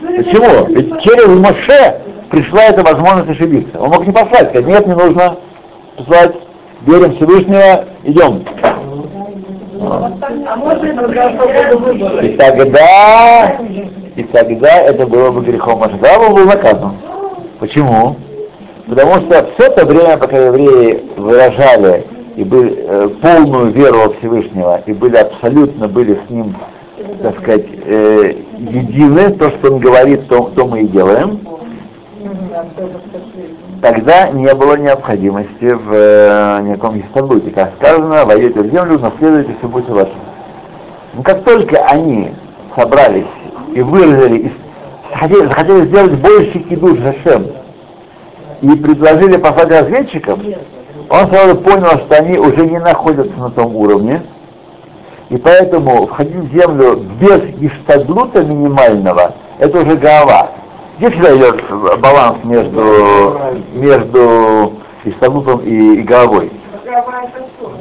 [0.01, 0.67] Почему?
[0.75, 2.01] Ведь через Моше
[2.31, 3.79] пришла эта возможность ошибиться.
[3.79, 5.37] Он мог не послать, сказать, нет, не нужно
[5.97, 6.35] послать,
[6.85, 8.45] верим Всевышнего, идем.
[9.83, 10.11] А?
[12.23, 13.61] И тогда,
[14.17, 15.93] и тогда это было бы грехом Моше.
[15.93, 16.97] Тогда он был наказан.
[17.61, 18.17] Почему?
[18.89, 24.83] Потому что все то время, пока евреи выражали и были э, полную веру во Всевышнего
[24.85, 26.55] и были абсолютно были с ним,
[27.23, 31.41] так сказать, э, едины, то, что он говорит, то, то мы и делаем,
[33.81, 37.51] тогда не было необходимости в э, никаком истаблуте.
[37.51, 40.15] Как сказано, войдете в землю, наследуйте все будете ваши.
[41.15, 42.33] Но как только они
[42.77, 43.25] собрались
[43.75, 44.53] и выразили, и
[45.11, 47.47] захотели, сделать больше кидуш Зашем,
[48.61, 50.39] и предложили послать разведчиков,
[51.09, 54.23] он сразу понял, что они уже не находятся на том уровне,
[55.29, 60.51] и поэтому входить в землю без иштадлута минимального, это уже голова.
[60.99, 61.65] Здесь всегда идет
[62.01, 63.39] баланс между,
[63.75, 64.73] между
[65.05, 66.51] иштадлутом и, и головой.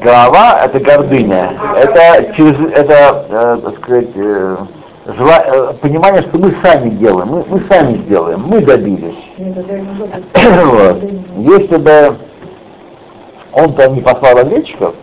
[0.01, 4.57] Голова это гордыня, это через это, э, так сказать, э,
[5.05, 9.15] жела- э, понимание, что мы сами делаем, мы, мы сами сделаем, мы добились.
[10.33, 11.03] вот.
[11.37, 12.15] Если бы
[13.55, 14.93] он там не послал разведчиков,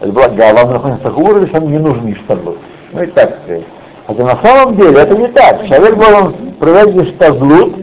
[0.00, 2.58] это была голова он находится уровне, что не нужен иштадлут.
[2.92, 3.62] Ну и так сказать.
[4.06, 5.64] Хотя на самом деле это не так.
[5.66, 7.74] Человек должен проводить иштадлут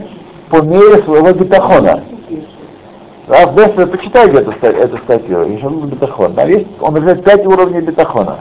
[0.50, 2.04] по мере своего бетахона.
[3.26, 6.34] Раз Бестер, почитайте эту, ста- эту статью, Ишадлут бетахон.
[6.34, 8.40] Там есть, он разделяет пять уровней бетахона.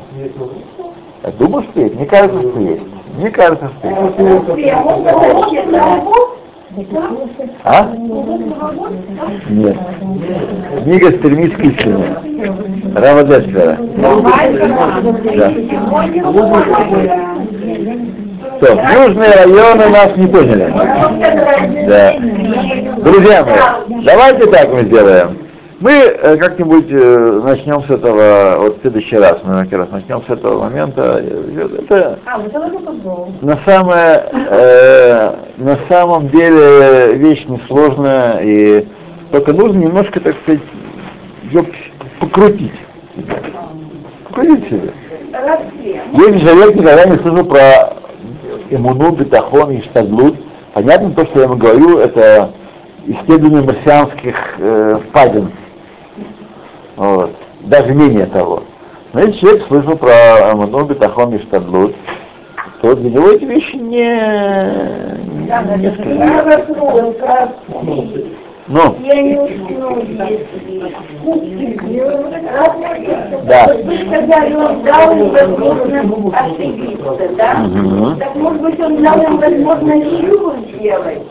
[1.23, 1.95] Я думаю, что есть.
[1.95, 2.81] Мне кажется, что есть.
[3.17, 4.75] Мне кажется, что есть.
[7.63, 7.91] А?
[9.49, 9.77] Нет.
[10.83, 12.05] Книга «Стремись к истине».
[12.95, 13.77] Рава Деслера.
[15.35, 15.51] Да.
[18.57, 20.73] Все, южные районы нас не поняли.
[21.87, 22.13] Да.
[22.97, 25.48] Друзья мои, давайте так мы сделаем.
[25.79, 30.21] Мы э, как-нибудь э, начнем с этого, вот в следующий раз мы как раз начнем
[30.23, 31.23] с этого момента.
[31.79, 32.37] Это А,
[33.41, 38.87] на самое, э, на самом деле вещь несложная и
[39.31, 40.61] только нужно немножко, так сказать,
[41.43, 41.65] ее
[42.19, 42.73] покрутить.
[44.33, 44.93] Купите себе.
[46.11, 47.93] Если человек никогда не слышал про
[48.69, 50.35] иммуну, бетахон и штаглут,
[50.73, 52.51] понятно то, что я ему говорю, это
[53.07, 55.51] исследование марсианских э, впадин.
[56.99, 57.33] Вот.
[57.61, 58.63] Даже менее того.
[59.13, 61.95] Но если человек слышал про иммуну, бетахон и штаглут,
[62.81, 64.19] то для него эти вещи не,
[65.77, 67.17] не скрывают.
[68.69, 68.95] Ну.
[69.03, 69.97] Я не усну.
[73.45, 73.67] Да.
[73.83, 77.53] Вы сказали, он дал им возможность ошибиться, да?
[77.61, 78.19] Мгм.
[78.19, 81.21] Так может быть он дал им возможность чудо сделать?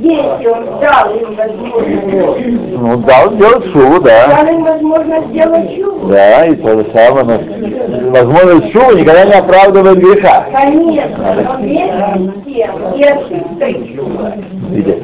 [0.00, 4.28] Если он дал им возможность, Ну, да, он делает шуву, да.
[4.28, 6.06] дал им возможность сделать чудо.
[6.06, 7.24] Да, и то же самое.
[7.24, 10.46] но, Возможно, шува никогда не оправдывает греха.
[10.52, 14.34] Конечно, но вместе с тем и ошибка и чудо.
[14.70, 15.02] Видите?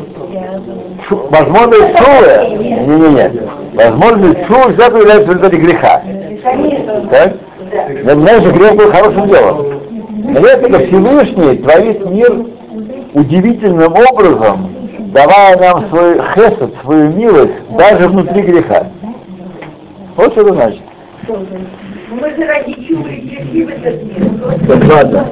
[1.08, 3.30] Шу- Возможность шувы, не-не-не,
[3.74, 6.02] возможность шувы всегда появляется в результате греха.
[7.10, 7.34] Так?
[8.04, 9.66] Но знаешь, грех был хорошим делом.
[10.24, 12.46] Но этого Всевышний творит мир
[13.14, 14.70] удивительным образом,
[15.12, 18.86] давая нам свой хесед, свою милость, даже внутри греха.
[20.16, 20.80] Вот что это значит.
[22.10, 24.30] Мы же ради чуда и пришли в этот мир.
[24.68, 25.26] Так, ладно.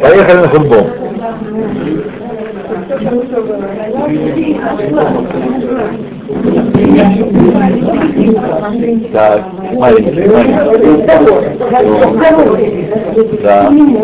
[0.00, 0.86] Поехали на футбол.
[9.12, 9.44] Так,
[9.74, 11.02] маленький, маленький.
[13.42, 13.70] Да.
[13.70, 14.02] Ну.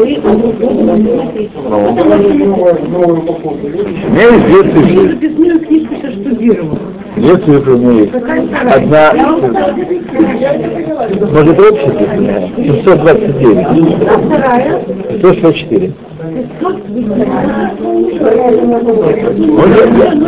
[7.68, 8.14] У меня есть.
[8.74, 9.12] Одна,
[11.32, 12.16] может общая цифра?
[12.56, 13.66] 729.
[15.18, 15.92] 164.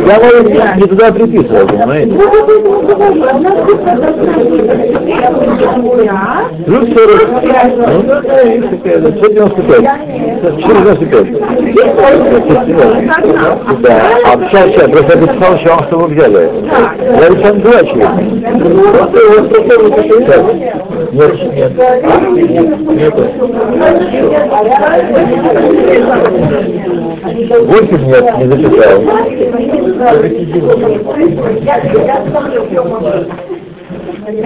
[0.07, 0.45] Я, может,
[0.75, 2.11] не туда приписывал, понимаете?
[6.65, 7.31] Плюс 40.
[8.03, 9.83] Ну, да, есть такая, да, 195.
[10.59, 11.27] 495.
[13.81, 13.95] Да,
[14.25, 16.49] а сейчас, сейчас, просто я написал, что вам, что вы взяли.
[17.19, 17.61] Я ведь сам.
[20.27, 20.80] Так.
[21.11, 21.77] Нет, нет.
[21.77, 23.13] Нет.
[27.65, 28.95] Восемь нет, не записал.
[34.21, 34.37] Что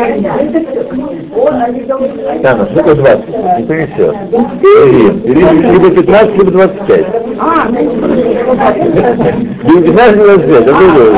[2.76, 3.28] такое 20?
[3.60, 4.16] Не принесет.
[5.26, 7.06] Бери, либо 15, либо 25.
[9.64, 11.12] Либо 15, либо 25, это другое,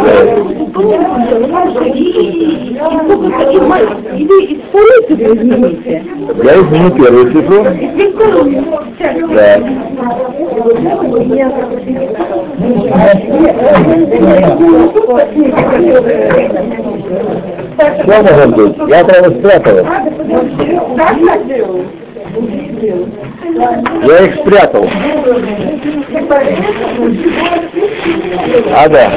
[6.43, 7.59] Я изменю первую цифру.
[9.33, 9.57] Да.
[17.77, 18.75] Что может быть?
[18.89, 19.85] Я прямо спрятал.
[24.03, 24.87] Я их спрятал.
[28.75, 29.11] А, да.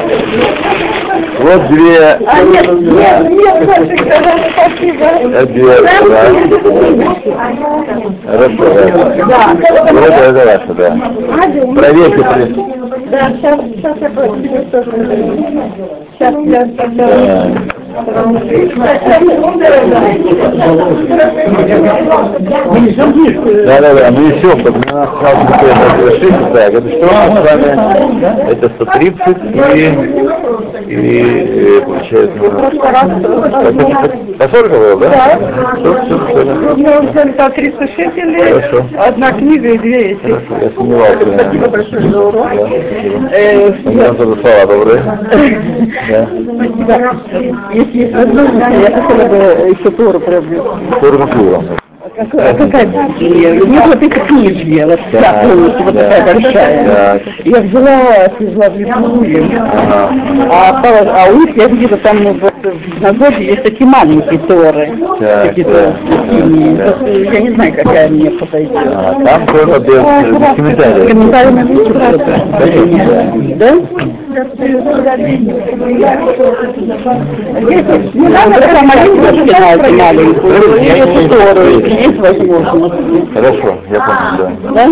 [1.41, 1.99] Вот две...
[2.27, 3.57] А нет, нет, нет,
[4.53, 5.05] спасибо.
[5.05, 5.91] э, Две, да.
[8.27, 8.65] Хорошо,
[9.27, 9.39] да.
[9.91, 10.89] Вот это, ваше, да.
[11.75, 12.55] Проверьте, при-
[13.11, 14.39] Да, сейчас, сейчас я просто
[16.19, 18.01] Сейчас я Да.
[23.67, 27.71] Да, да, мы еще, надо сразу это решить, так, это что у с вами?
[28.51, 29.39] Это 130
[29.75, 29.79] и,
[30.87, 32.51] и, э, получается, у
[34.39, 35.39] по 40 было, да?
[35.77, 36.55] Все, все, все, да.
[36.77, 38.87] Мы взяли по 300 шекелей, Хорошо.
[38.99, 40.21] одна книга и две эти.
[40.21, 41.39] Хорошо, я сомневался.
[41.39, 42.49] Спасибо большое за урок.
[42.55, 45.03] Да, Э, У меня тоже слова добрые.
[46.87, 47.15] Да.
[47.73, 49.37] Если есть возможность, я хотела бы
[49.71, 51.01] еще Тору приобрести.
[51.01, 51.65] Тору вам.
[52.17, 53.55] Какая, какая Библия?
[53.65, 57.23] Нет, вот эта книжья, вот вся полностью, вот такая большая.
[57.45, 58.81] Я взяла, отвезла в
[59.71, 60.11] Ага.
[60.51, 64.93] а, а у них я видела там ну, вот, в Нагоде есть такие маленькие торы,
[65.19, 65.95] какие-то
[66.31, 67.31] синие.
[67.33, 68.77] Я не знаю, какая мне подойдет.
[68.87, 69.47] А, там
[70.57, 71.09] комментариев.
[71.09, 71.93] Комментарий напишите
[72.59, 73.75] Конечно, Да?
[78.15, 80.81] Не надо такая маленькая знаете, маленькую.
[80.81, 83.33] Есть возможность.
[83.33, 84.47] Хорошо, я понял, да.
[84.73, 84.85] Да?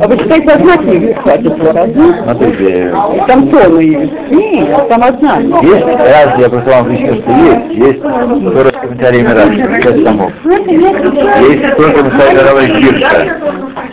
[0.00, 2.22] А вы читаете одна книга, хватит Тора, одна?
[2.22, 2.94] Смотрите,
[3.26, 4.12] Там томы есть.
[4.30, 5.36] Нет, там одна.
[5.62, 10.32] есть, раз я просто вам объясню, что есть, есть Тора с комментариями Раши, пять томов.
[10.44, 13.20] Есть Тора с комментариями Рава Гирша.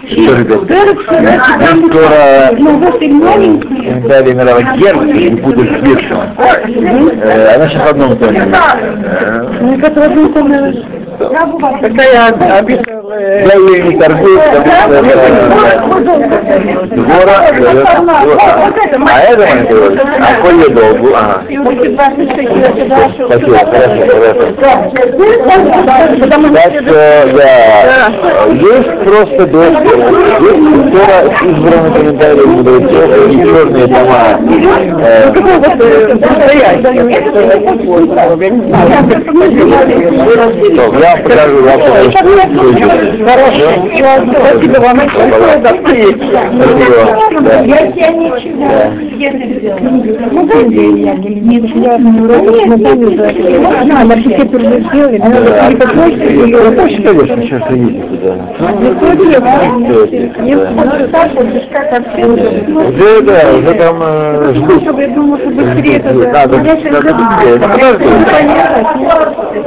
[0.07, 0.55] Что же это?
[2.59, 6.17] Мы мировой герб и будут свершим.
[6.37, 8.41] Э, Она сейчас в одном томе.
[11.81, 15.27] Какая обычно я ее не торгую, потому что это
[16.95, 17.49] двора, а
[18.81, 21.37] это моя говорит, а коль долгу, ага.
[23.25, 24.41] Спасибо, хорошо, хорошо.
[27.35, 27.51] Да,
[28.51, 29.79] есть просто дождь,
[30.41, 34.23] есть культура избранных комментариев мудрецов и черные дома.
[40.99, 43.04] Я покажу, я покажу.
[43.05, 43.65] Хорошо.
[44.39, 46.19] Спасибо вам большое за встречу.
[46.31, 47.59] Да.
[47.61, 48.87] Я тебя ничего Да.
[48.89, 49.29] не.
[50.31, 53.23] Ну, дайте я нет, я на уроках на сами за
[53.85, 55.67] на архитектуру мы сделали, Да.
[55.69, 58.31] или по почте, или Ну, по почта, конечно, сейчас ездит туда.
[60.41, 60.69] Не Да.
[60.75, 60.89] вот
[61.71, 64.81] как вообще Уже, да, уже там э, ждут.
[64.83, 67.55] Чтобы я думала, что быстрее это Надо, надо быстрее.
[67.55, 68.05] Ну, подожди.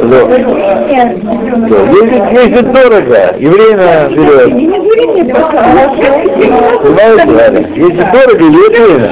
[0.03, 0.24] Да.
[0.28, 0.28] Да.
[1.68, 4.51] Ездить, ездить дорого, время берет.
[6.83, 7.68] Понимаете?
[7.74, 9.11] Ездить дорого, время.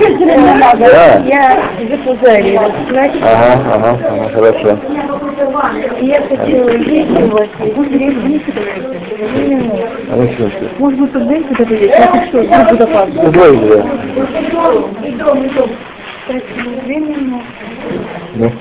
[0.78, 1.22] Да.
[1.26, 1.62] Я
[3.22, 4.78] Ага, ага, ага, хорошо.
[6.00, 7.10] я хочу есть
[10.16, 10.50] ну что?
[10.78, 13.26] Может быть, тут дайте это есть, я хочу, что буду папа.
[13.26, 13.84] Удвоить, да.
[18.34, 18.52] Ну.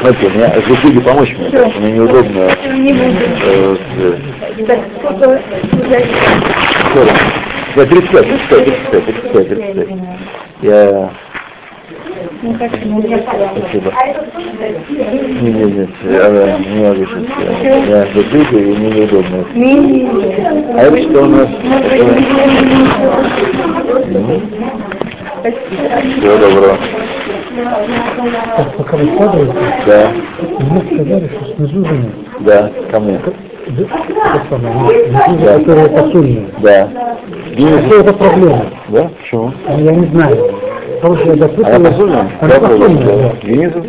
[0.00, 2.48] Знаете, у меня решили помочь мне, потому что мне неудобно.
[2.74, 5.40] Не э, э, Так, сколько
[6.90, 7.08] Скоро.
[7.76, 9.88] Я 35, 35, 35, 35, 35.
[10.62, 11.10] Я...
[12.42, 12.98] Ну, ну,
[13.58, 13.92] Спасибо.
[15.40, 17.86] Нет, нет, нет, я не могу сейчас.
[17.86, 19.44] Я закрыта и мне неудобно.
[20.74, 21.48] А это что у нас?
[26.16, 26.78] Всего доброго.
[28.76, 29.52] Пока вы складываете,
[29.86, 30.10] Да,
[30.60, 32.10] мне сказали, что же нет.
[32.40, 33.18] да, ко мне.
[33.66, 35.58] Это самое, внизу Да.
[35.58, 36.46] которые посульные.
[36.58, 36.88] Да.
[37.86, 38.66] Что это проблема?
[38.88, 39.10] Да?
[39.20, 39.52] Почему?
[39.68, 40.50] Ну, Я не знаю.
[41.00, 42.30] Потому что я Она допустил, посульная?
[42.40, 43.32] она посульная, да.
[43.42, 43.82] Внизу?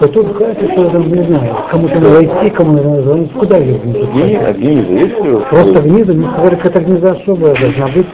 [0.00, 3.74] То тут кажется, что там, не знаю, кому-то надо идти, кому надо звонить, куда ее
[3.78, 4.06] внизу?
[4.06, 5.16] Вниз, а внизу есть?
[5.48, 8.06] Просто внизу, мне сказали, какая-то гнезда особая должна быть,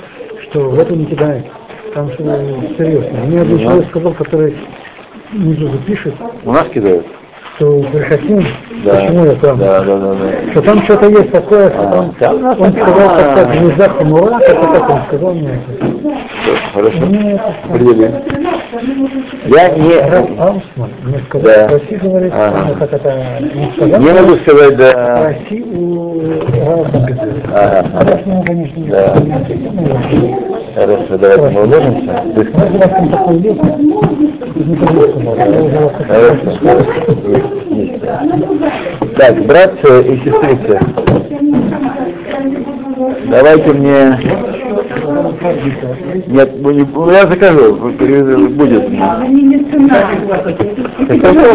[0.42, 1.46] что в это не кидают.
[1.94, 2.24] Там что
[2.78, 3.18] серьезно.
[3.26, 4.54] Мне один Ну, человек сказал, который
[5.32, 6.14] внизу запишет,
[6.44, 7.06] У нас кидают?
[7.56, 8.42] что Верхотин,
[8.84, 8.94] Да.
[8.94, 10.50] почему я там, Да, да, да, да.
[10.50, 14.38] что там что-то есть такое, что А, там, там он сказал, как так, гнезда Хамура,
[14.38, 15.90] как так он сказал мне это.
[16.72, 16.98] Хорошо.
[17.68, 18.12] Определим.
[19.46, 19.94] Я не...
[20.38, 21.68] Аусман мне сказал, Да.
[21.68, 22.74] спроси, говорит, Ага.
[22.78, 25.32] как это не сказал, Не могу сказать, да.
[25.34, 26.22] спроси у
[27.52, 29.14] Ага, А конечно, не Да.
[30.74, 30.88] Знаю.
[30.96, 32.22] Хорошо, давайте мы уложимся.
[32.34, 32.44] Ну.
[39.16, 40.80] Так, братцы и сестрицы,
[43.28, 44.18] давайте мне...
[46.26, 48.86] Нет, не- ну, я закажу, будет.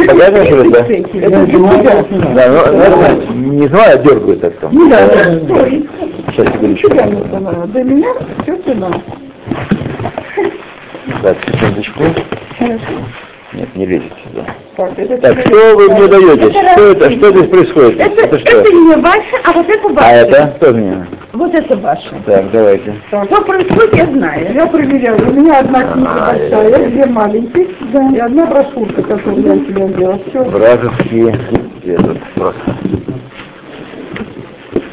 [0.07, 0.85] Понятно, что это?
[2.35, 4.71] Да, ну, не знаю, а дергаю так там.
[4.73, 5.39] Ну да, Да.
[5.47, 5.65] да.
[6.35, 6.89] Сейчас, секундочку.
[6.89, 8.09] Для меня
[8.43, 8.91] все цена.
[11.23, 12.03] Так, секундочку.
[13.53, 14.45] Нет, не лезет сюда.
[14.75, 16.51] Так, это, Так, что вы мне даете?
[16.51, 17.11] Что это?
[17.11, 18.01] Что здесь происходит?
[18.01, 18.57] это, Это что?
[18.57, 20.05] это не ваше, а вот это ваше.
[20.05, 20.55] А это?
[20.57, 21.07] Что мне?
[21.31, 22.13] Вот это ваше.
[22.25, 22.93] Так, давайте.
[23.07, 24.53] Что происходит, я знаю.
[24.53, 25.29] Я проверяю.
[25.29, 27.67] У меня одна книга большая, две маленькие,
[28.13, 30.19] и одна брошюрка, которую я тебе делала.
[30.27, 30.43] Все.
[30.43, 31.39] Вражеские
[31.85, 32.75] этот просто.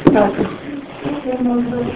[0.05, 0.31] Так.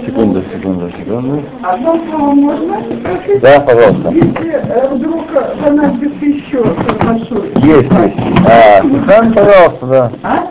[0.05, 1.43] Секунду, секунду, секунду.
[1.63, 3.41] Одно слово можно спросить?
[3.41, 4.09] Да, пожалуйста.
[4.09, 5.25] Если э, вдруг
[5.63, 6.63] понадобится еще
[7.03, 7.51] большой.
[7.63, 8.13] Есть здесь.
[8.45, 10.11] А, да, пожалуйста, да.
[10.23, 10.47] А?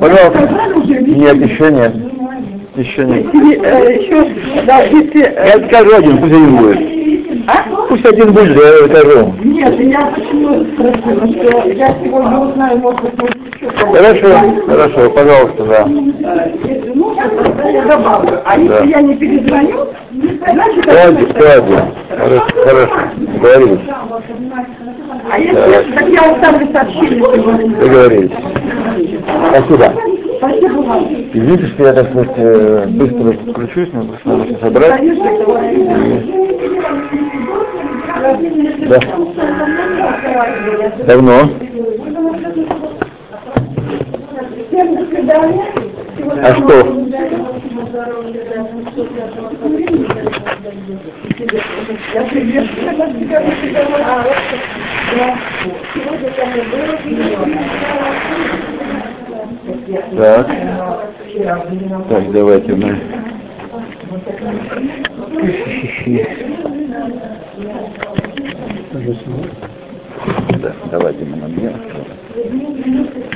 [0.00, 0.48] Пожалуйста.
[0.86, 1.94] Нет, еще нет.
[2.76, 3.26] Еще нет.
[3.34, 5.22] Э, еще, да, если...
[5.24, 6.91] э, Я скажу один, пусть один будет.
[7.46, 7.86] А?
[7.88, 9.34] Пусть один будет, я скажу.
[9.42, 13.70] Нет, я почему спросила, что я сегодня узнаю, может быть, еще.
[13.70, 15.86] Хорошо, хорошо, пожалуйста, да.
[15.86, 18.40] Э, Если нужно, тогда я добавлю.
[18.44, 18.84] А если Да.
[18.84, 21.80] я не перезвоню, значит, кто один.
[22.08, 22.94] Хорошо, хорошо.
[23.16, 23.80] Договорились.
[25.30, 25.84] а если, Давай.
[25.96, 27.78] так я оставлю сообщение.
[27.80, 28.30] Договорились.
[29.50, 29.92] Спасибо.
[30.42, 35.00] Извините, что я, так сказать, э, быстро включусь, но просто надо все собрать.
[38.88, 38.98] Да.
[41.06, 41.48] Давно.
[46.42, 47.02] А что?
[60.16, 60.46] Так.
[62.08, 62.98] Так, давайте мы.
[70.60, 71.72] Да, давайте мы на мне.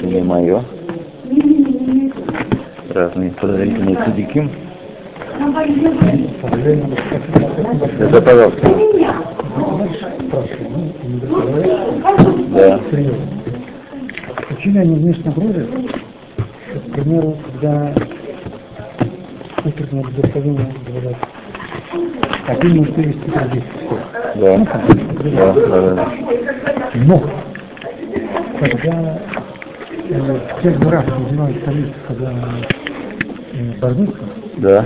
[0.03, 0.65] Не мое.
[2.93, 4.49] Разные подозрительные судики.
[8.01, 8.69] Это, пожалуйста.
[12.49, 12.81] Да.
[14.51, 15.35] Учили они в местном
[16.77, 17.93] что, к примеру, когда
[19.65, 21.17] утреннее благословение говорят,
[22.49, 23.99] а ты можешь перевести традицию.
[24.37, 24.59] Да.
[25.25, 26.09] Да, да, да.
[26.95, 27.23] Но,
[28.61, 29.19] когда
[30.09, 32.33] э, в горах, называют столиц, когда
[33.53, 34.15] э, Бармицу,
[34.59, 34.85] Да.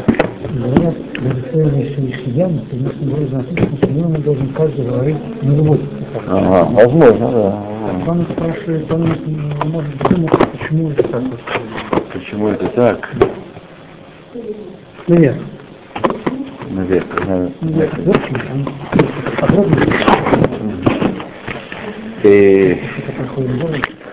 [0.55, 5.79] говорят, благословение сегодняшний день, в местном роде написано, что он должен каждый говорить на любой
[5.79, 6.23] язык.
[6.29, 7.70] Ага, возможно, да.
[7.81, 11.23] Он спрашивает, он не может думать, почему это так.
[12.13, 13.11] Почему это так?
[15.09, 15.37] Нет,
[16.71, 17.51] Наверное.
[17.63, 18.69] нет, он
[19.41, 19.77] подробно,
[22.23, 22.81] И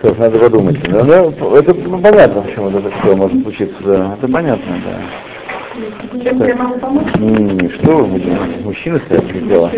[0.02, 0.82] надо подумать.
[0.90, 3.76] Да, ну, это ну, понятно, почему это такое может случиться.
[3.84, 4.14] Да.
[4.14, 5.00] Это понятно, да.
[6.22, 7.06] Чем я могу помочь?
[7.16, 8.36] М, Что вы будете?
[8.64, 9.70] Мужчины стоят без дела.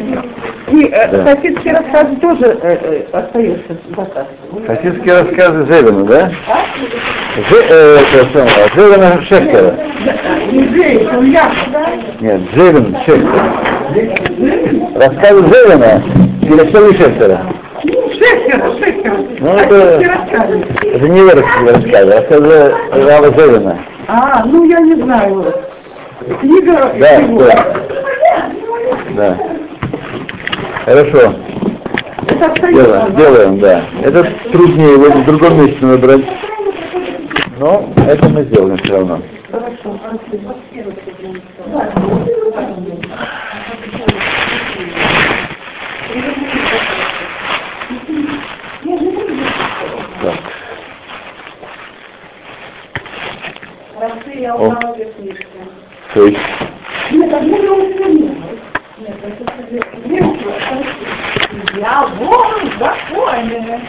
[0.71, 1.27] И э, Да.
[1.35, 4.27] соседский рассказ тоже э, э, остается заказ.
[4.67, 6.31] Хасидские рассказы Зевина, да?
[7.51, 9.75] Зе, э, это самое, Зевина Шехтера.
[10.53, 11.87] Музей, ну я, да?
[12.21, 13.43] Нет, Зевин Шехтер.
[14.95, 16.03] Рассказы Зевина
[16.43, 17.41] или Шевы Шехтера?
[17.83, 19.17] Шехера, шехера.
[19.41, 19.77] Ну, это,
[20.83, 23.79] это не верховские рассказы, рассказы Рава Зевина.
[24.09, 25.45] А, ну я не знаю.
[26.41, 27.77] Книга Да, да.
[29.17, 29.39] Да.
[30.85, 31.35] Хорошо.
[32.29, 32.73] Это.
[32.73, 33.85] Делаем, делаем, да.
[34.03, 36.25] Это труднее его в другом месте выбрать.
[37.59, 39.21] Но это мы сделаем все равно.
[50.23, 50.35] Так.
[55.21, 55.80] Книжки.
[56.15, 56.39] То есть,
[57.13, 58.23] Нет, одну я уже не
[58.99, 59.45] Нет, это
[61.79, 63.81] Я вон, законе.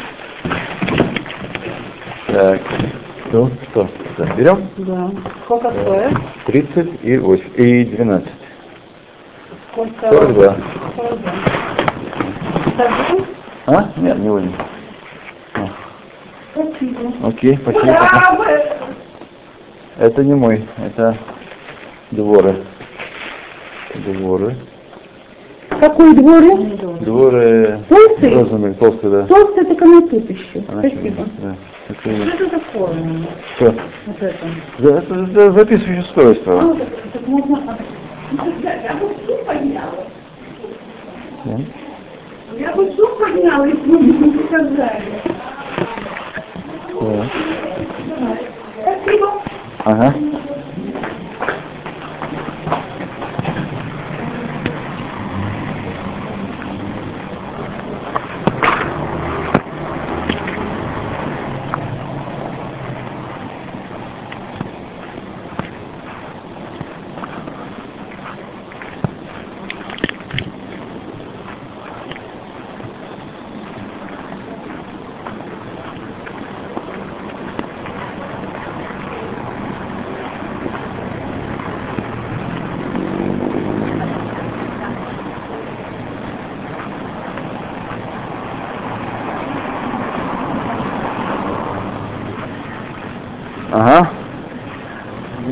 [2.27, 2.61] так.
[3.31, 3.89] Ну, что?
[4.18, 4.68] Да, берем?
[4.77, 5.10] Да.
[5.45, 6.18] Сколько стоит?
[6.45, 8.27] 30 и 8, и 12.
[9.72, 10.10] Сколько?
[10.11, 10.56] 42.
[10.98, 11.31] 42.
[12.77, 13.26] Сожгу?
[13.68, 13.89] А?
[13.98, 14.53] Нет, не будем.
[15.56, 15.68] А,
[16.53, 17.14] Спасибо.
[17.23, 17.81] Окей, спасибо.
[17.81, 18.61] Куда вы?
[19.98, 21.15] Это не мой, это
[22.11, 22.55] дворы.
[23.95, 24.55] Дворы.
[25.79, 26.55] Какой дворе?
[26.99, 28.33] Дворы Толстый?
[28.33, 29.25] розовые, толстые, да.
[29.27, 30.63] Толстый это канатут еще.
[30.67, 31.25] Она Спасибо.
[31.39, 31.55] Да.
[31.99, 32.93] Что это такое?
[33.55, 33.75] Что?
[34.05, 34.47] Вот это.
[34.79, 36.59] Да, это, это записывающее устройство.
[36.59, 37.77] А, так, так можно...
[38.31, 39.91] Я бы суп подняла.
[41.45, 41.57] Да.
[42.57, 45.03] Я бы суп подняла, если бы не сказали.
[47.01, 47.25] Да.
[48.81, 49.41] Спасибо.
[49.83, 50.13] Ага.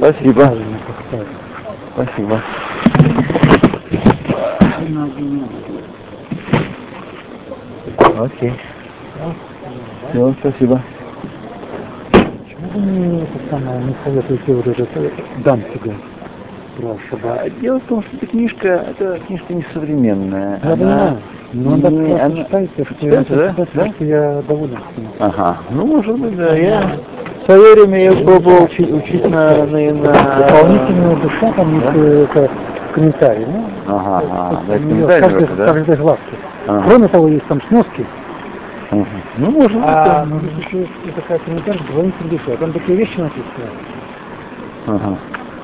[0.09, 0.51] Спасибо.
[1.93, 2.41] Спасибо.
[8.17, 8.53] Окей.
[10.11, 10.81] Все, спасибо.
[12.11, 15.11] Почему вы не, это самое, не советуете вот этот э,
[15.43, 15.93] Данцига
[17.61, 20.59] Дело в том, что эта книжка, эта книжка несовременная.
[20.63, 21.17] Я Она
[21.53, 23.55] но не- просто она- читается, что я, да?
[23.73, 23.87] Да?
[23.93, 24.79] что я доволен.
[25.19, 26.55] Ага, ну может быть, да.
[26.55, 26.81] Я
[27.49, 30.37] свое время я пробовал учить, учить на, на, на...
[30.37, 31.93] Дополнительная душа там есть Да?
[31.95, 32.51] э, это
[32.93, 35.73] комментарий, ну, Ага, ага, да, это комментарий каждой, да?
[35.73, 35.97] каждой.
[36.67, 36.83] Ага.
[36.87, 38.05] Кроме того, есть там сноски,
[38.91, 39.05] Мгм.
[39.37, 40.25] Ну, быть, а да.
[40.25, 43.69] ну, здесь еще есть такая комментарий, дополнительная душа, там такие вещи написаны.
[44.87, 45.17] Ага.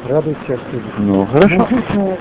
[0.08, 0.64] радует сердце.
[0.98, 1.56] Ну, хорошо.
[1.56, 2.18] Единственное,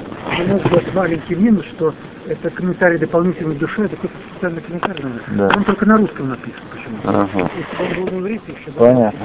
[0.46, 1.92] у нас есть маленький минус, что
[2.27, 5.49] это комментарий дополнительной душе, это какой-то специальный комментарий, наверное.
[5.49, 5.57] Да.
[5.57, 7.09] Он только на русском написан почему-то.
[7.09, 7.49] Ага.
[7.57, 9.19] Если бы он был на иврите, еще бы- Понятно.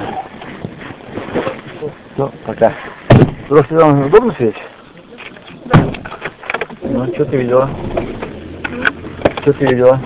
[2.17, 2.73] Ну, пока.
[3.47, 4.55] Просто вам удобно сидеть?
[6.81, 7.69] Ну, что ты видела?
[9.41, 9.99] Что ты видела?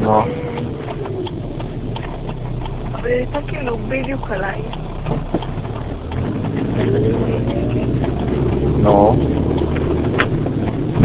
[0.00, 0.22] Ну,
[2.94, 4.62] אבל היא הייתה כאילו בדיוק עליי.
[8.82, 9.16] ну.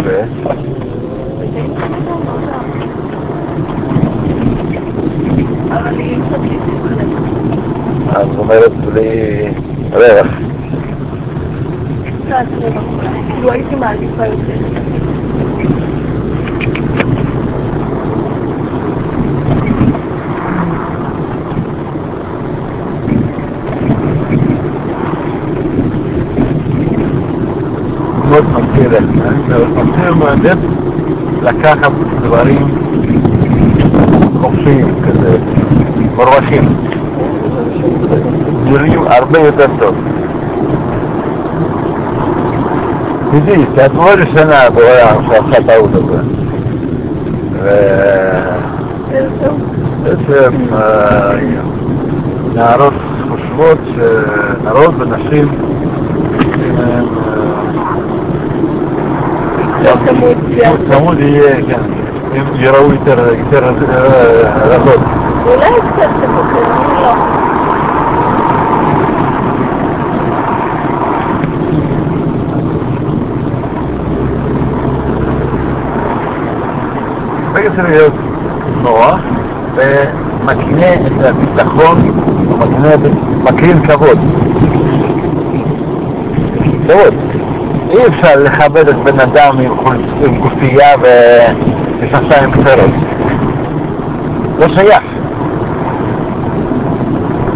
[0.04, 0.24] ו?
[5.72, 7.08] אבל היא קצת להתחלק.
[8.10, 9.10] אז זאת אומרת בלי
[9.94, 10.28] ריח.
[12.26, 13.10] קצת רווח אולי.
[13.28, 14.60] כאילו הייתי מעדיפה יותר.
[28.74, 29.06] מאוד מזכיר לי,
[29.48, 30.58] מאוד מזכיר מהדף
[31.42, 32.68] לקחת דברים
[34.42, 35.38] חופשיים כזה,
[36.16, 36.76] מרווחים.
[38.64, 39.96] נראים הרבה יותר טוב.
[43.32, 46.22] תדעי, כי את לא ראשונה בעולם שעשה טעות הזה.
[50.04, 51.36] ובעצם אה,
[52.54, 52.94] נערות
[53.30, 55.48] חושבות שנערות ונשים
[63.90, 65.00] אה, רזות.
[65.46, 67.14] אולי קצת צמוד, אני לא.
[77.54, 78.14] ברגע צריך להיות
[78.84, 79.20] נוח
[79.76, 82.12] ומקנה את הביטחון,
[82.52, 82.90] או מקנה,
[83.44, 84.20] מקרין כבוד.
[86.88, 87.23] כבוד.
[87.95, 92.91] אי אפשר לכבד את בן אדם עם, גופייה ומכנסיים קצרות.
[94.59, 95.03] לא שייך.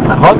[0.07, 0.37] נכון?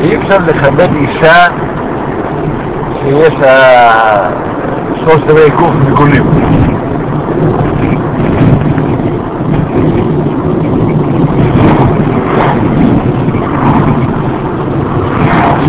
[0.00, 1.46] אי אפשר לכבד אישה
[3.02, 4.43] שיש לה
[5.03, 6.23] שלושת רבעי גוף מגולים.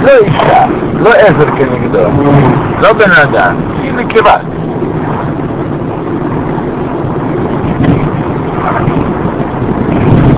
[0.02, 0.64] לא אישה,
[0.98, 1.98] לא עזר כנגדו,
[2.80, 4.36] לא בן אדם, היא נקבה.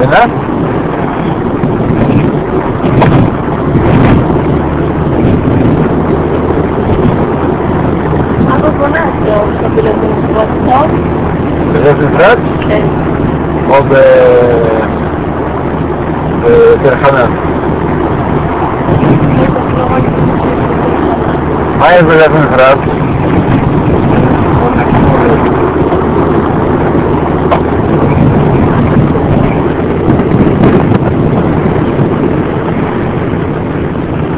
[0.03, 0.46] מבינה?
[10.37, 10.91] בלבן מפרט טוב?
[11.73, 12.39] בלב נפרד
[12.69, 12.87] כן.
[13.69, 13.95] או ב...
[16.43, 17.31] בתל חנן?
[21.79, 22.79] מה יש בלב נפרד?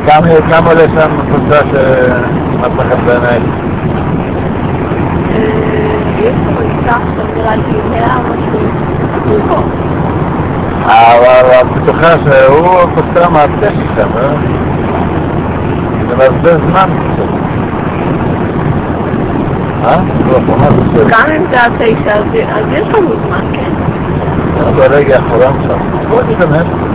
[0.07, 3.68] כמה כמה עולה שם קבוצה שמצא חן בעינייך?
[10.85, 14.29] אבל את בטוחה שהוא פסע מעשה שם, אה?
[16.09, 17.25] זה מבזבז זמן קצת.
[19.85, 19.97] אה?
[20.27, 21.05] לא, ממש בסדר.
[21.09, 23.71] גם אם זה עד תשע, אז אז יש לנו זמן, כן?
[24.61, 25.79] אה, ברגע האחרון שם.
[26.09, 26.88] בוא נשתמש.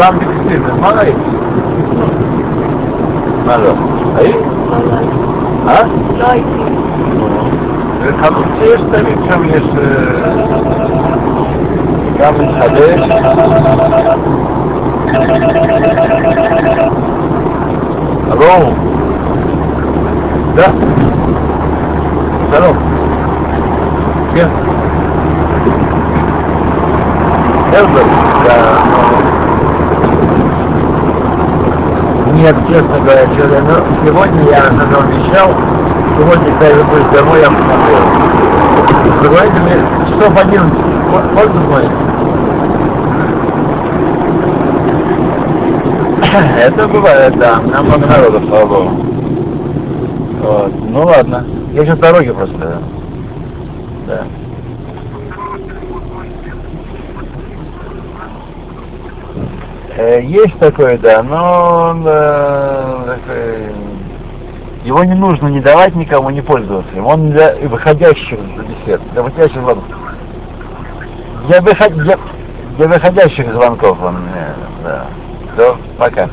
[0.00, 1.16] כולם בפנים, מה ראית?
[3.46, 3.72] מה לא?
[4.16, 4.36] ראית?
[5.68, 5.82] אה?
[6.18, 6.48] לא הייתי.
[8.20, 9.62] חלוצי יש תמיד שם יש...
[12.18, 13.00] גם מתחדש.
[18.28, 18.74] ברור.
[22.50, 22.76] שלום.
[24.34, 24.48] כן.
[27.72, 29.29] הרברט.
[32.40, 35.50] Нет, честно говоря, сегодня, но ну, сегодня я даже обещал,
[36.16, 37.96] сегодня, когда я вернусь домой, я посмотрю.
[39.20, 39.76] Вы говорите мне,
[40.08, 40.72] часов 11,
[41.36, 41.84] отпуск мой.
[46.64, 48.90] Это бывает, да, нам много народу слава богу.
[50.40, 50.72] Вот.
[50.88, 51.44] Ну ладно,
[51.74, 52.78] я сейчас в дороге просто.
[60.22, 63.70] Есть такой, да, но он, э,
[64.84, 67.06] его не нужно не давать никому, не пользоваться им.
[67.06, 69.96] Он для выходящих за бесед, для выходящих звонков.
[71.46, 72.18] Для, выход, для,
[72.76, 74.16] для выходящих звонков он,
[74.84, 75.06] да.
[75.54, 76.28] Все, пока.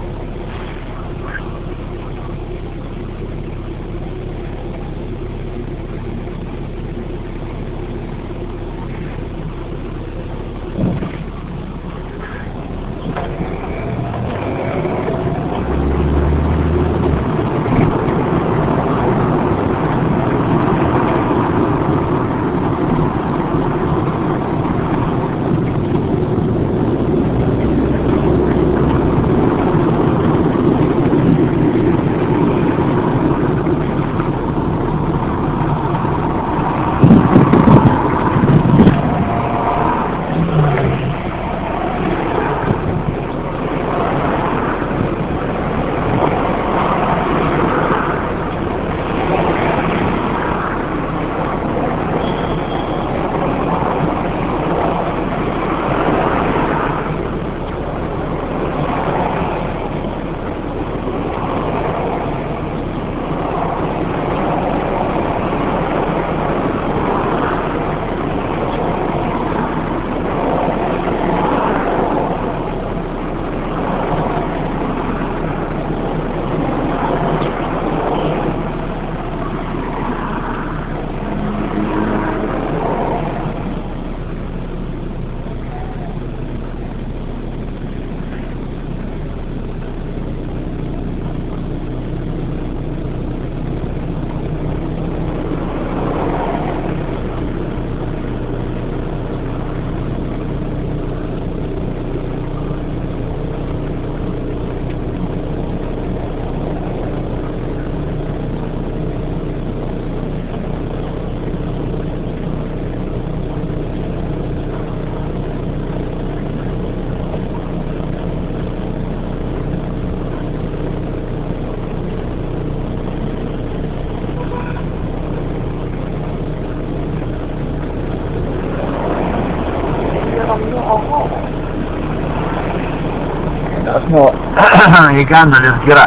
[135.21, 136.07] הגענו לסגירה.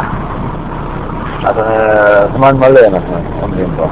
[1.43, 3.87] אז אה, זמן מלא אנחנו עומדים פה.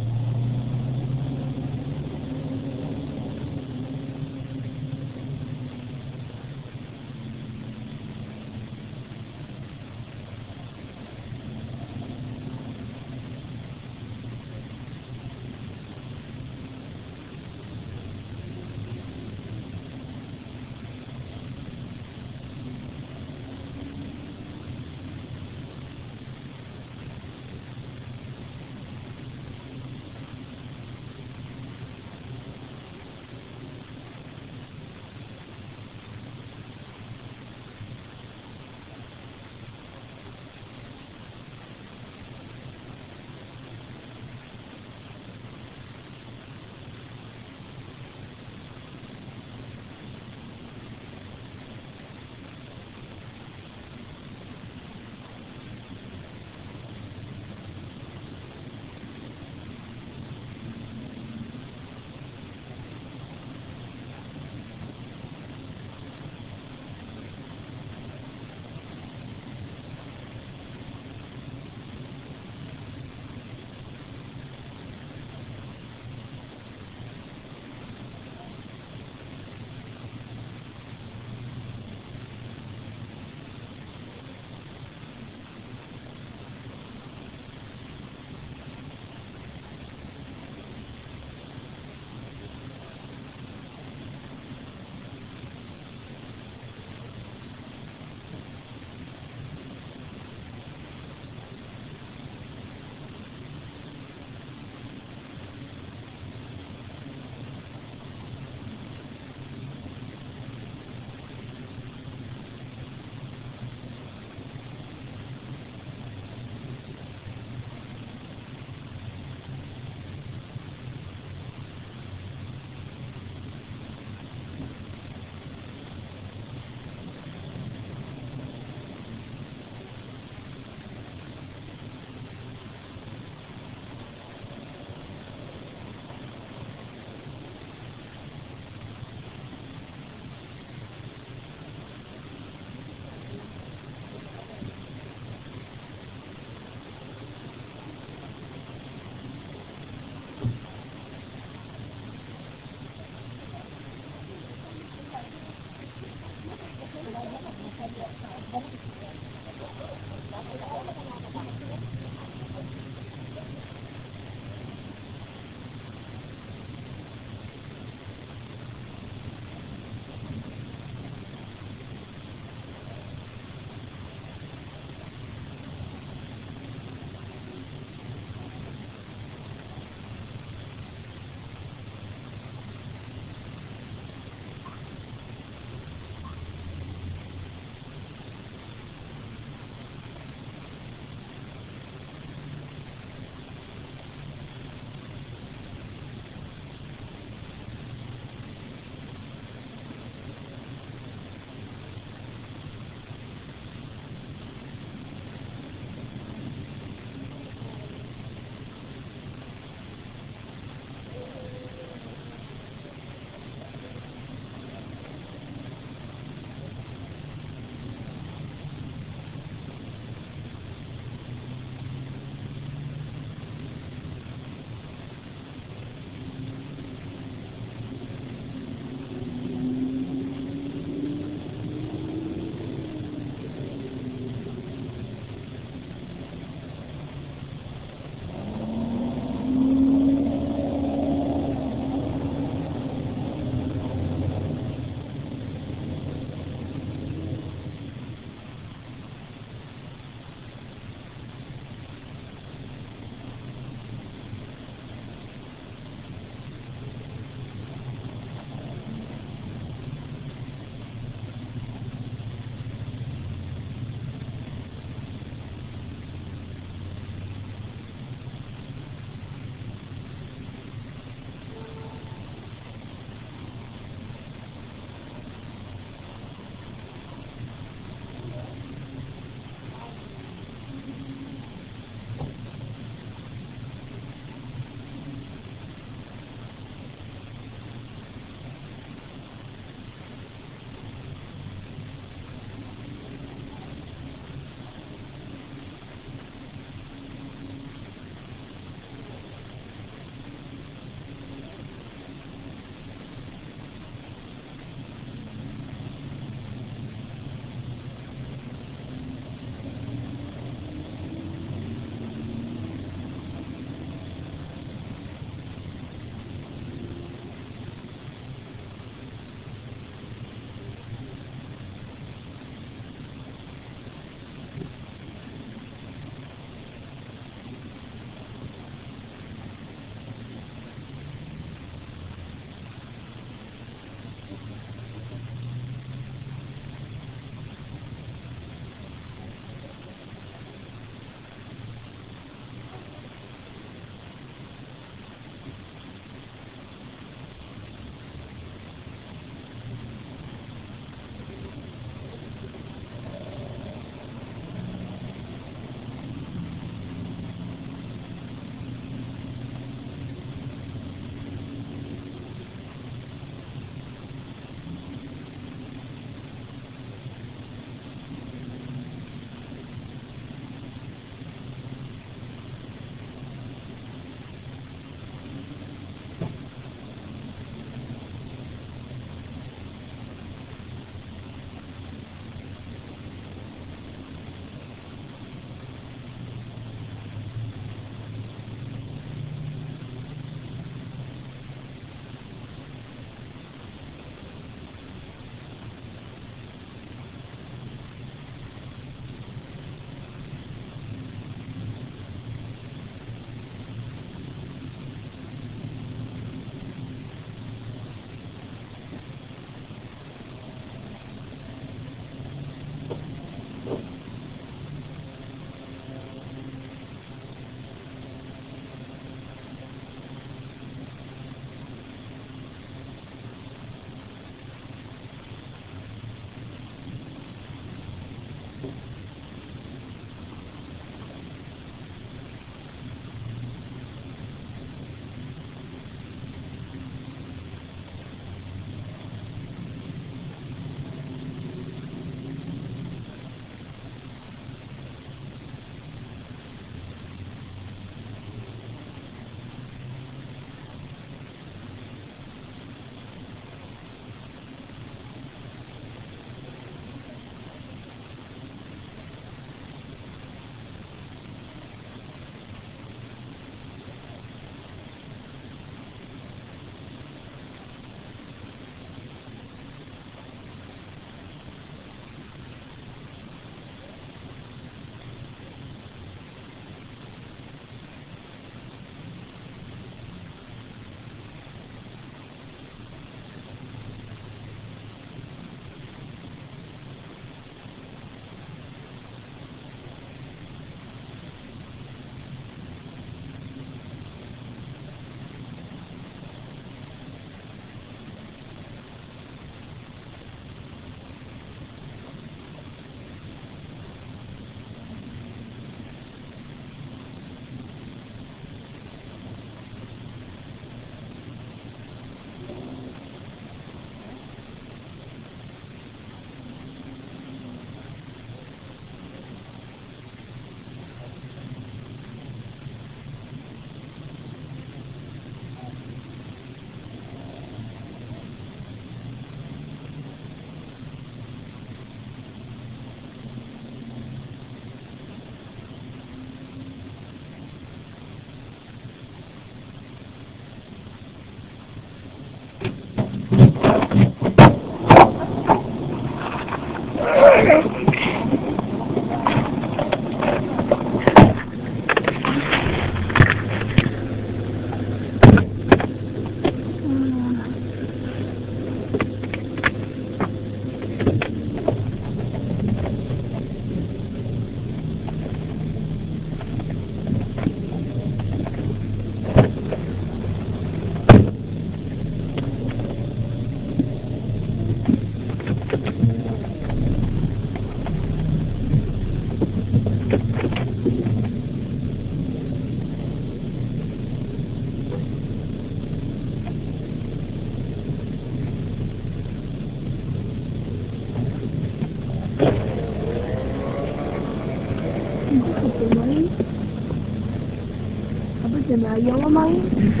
[598.97, 600.00] Yellow Mine.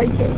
[0.00, 0.29] noche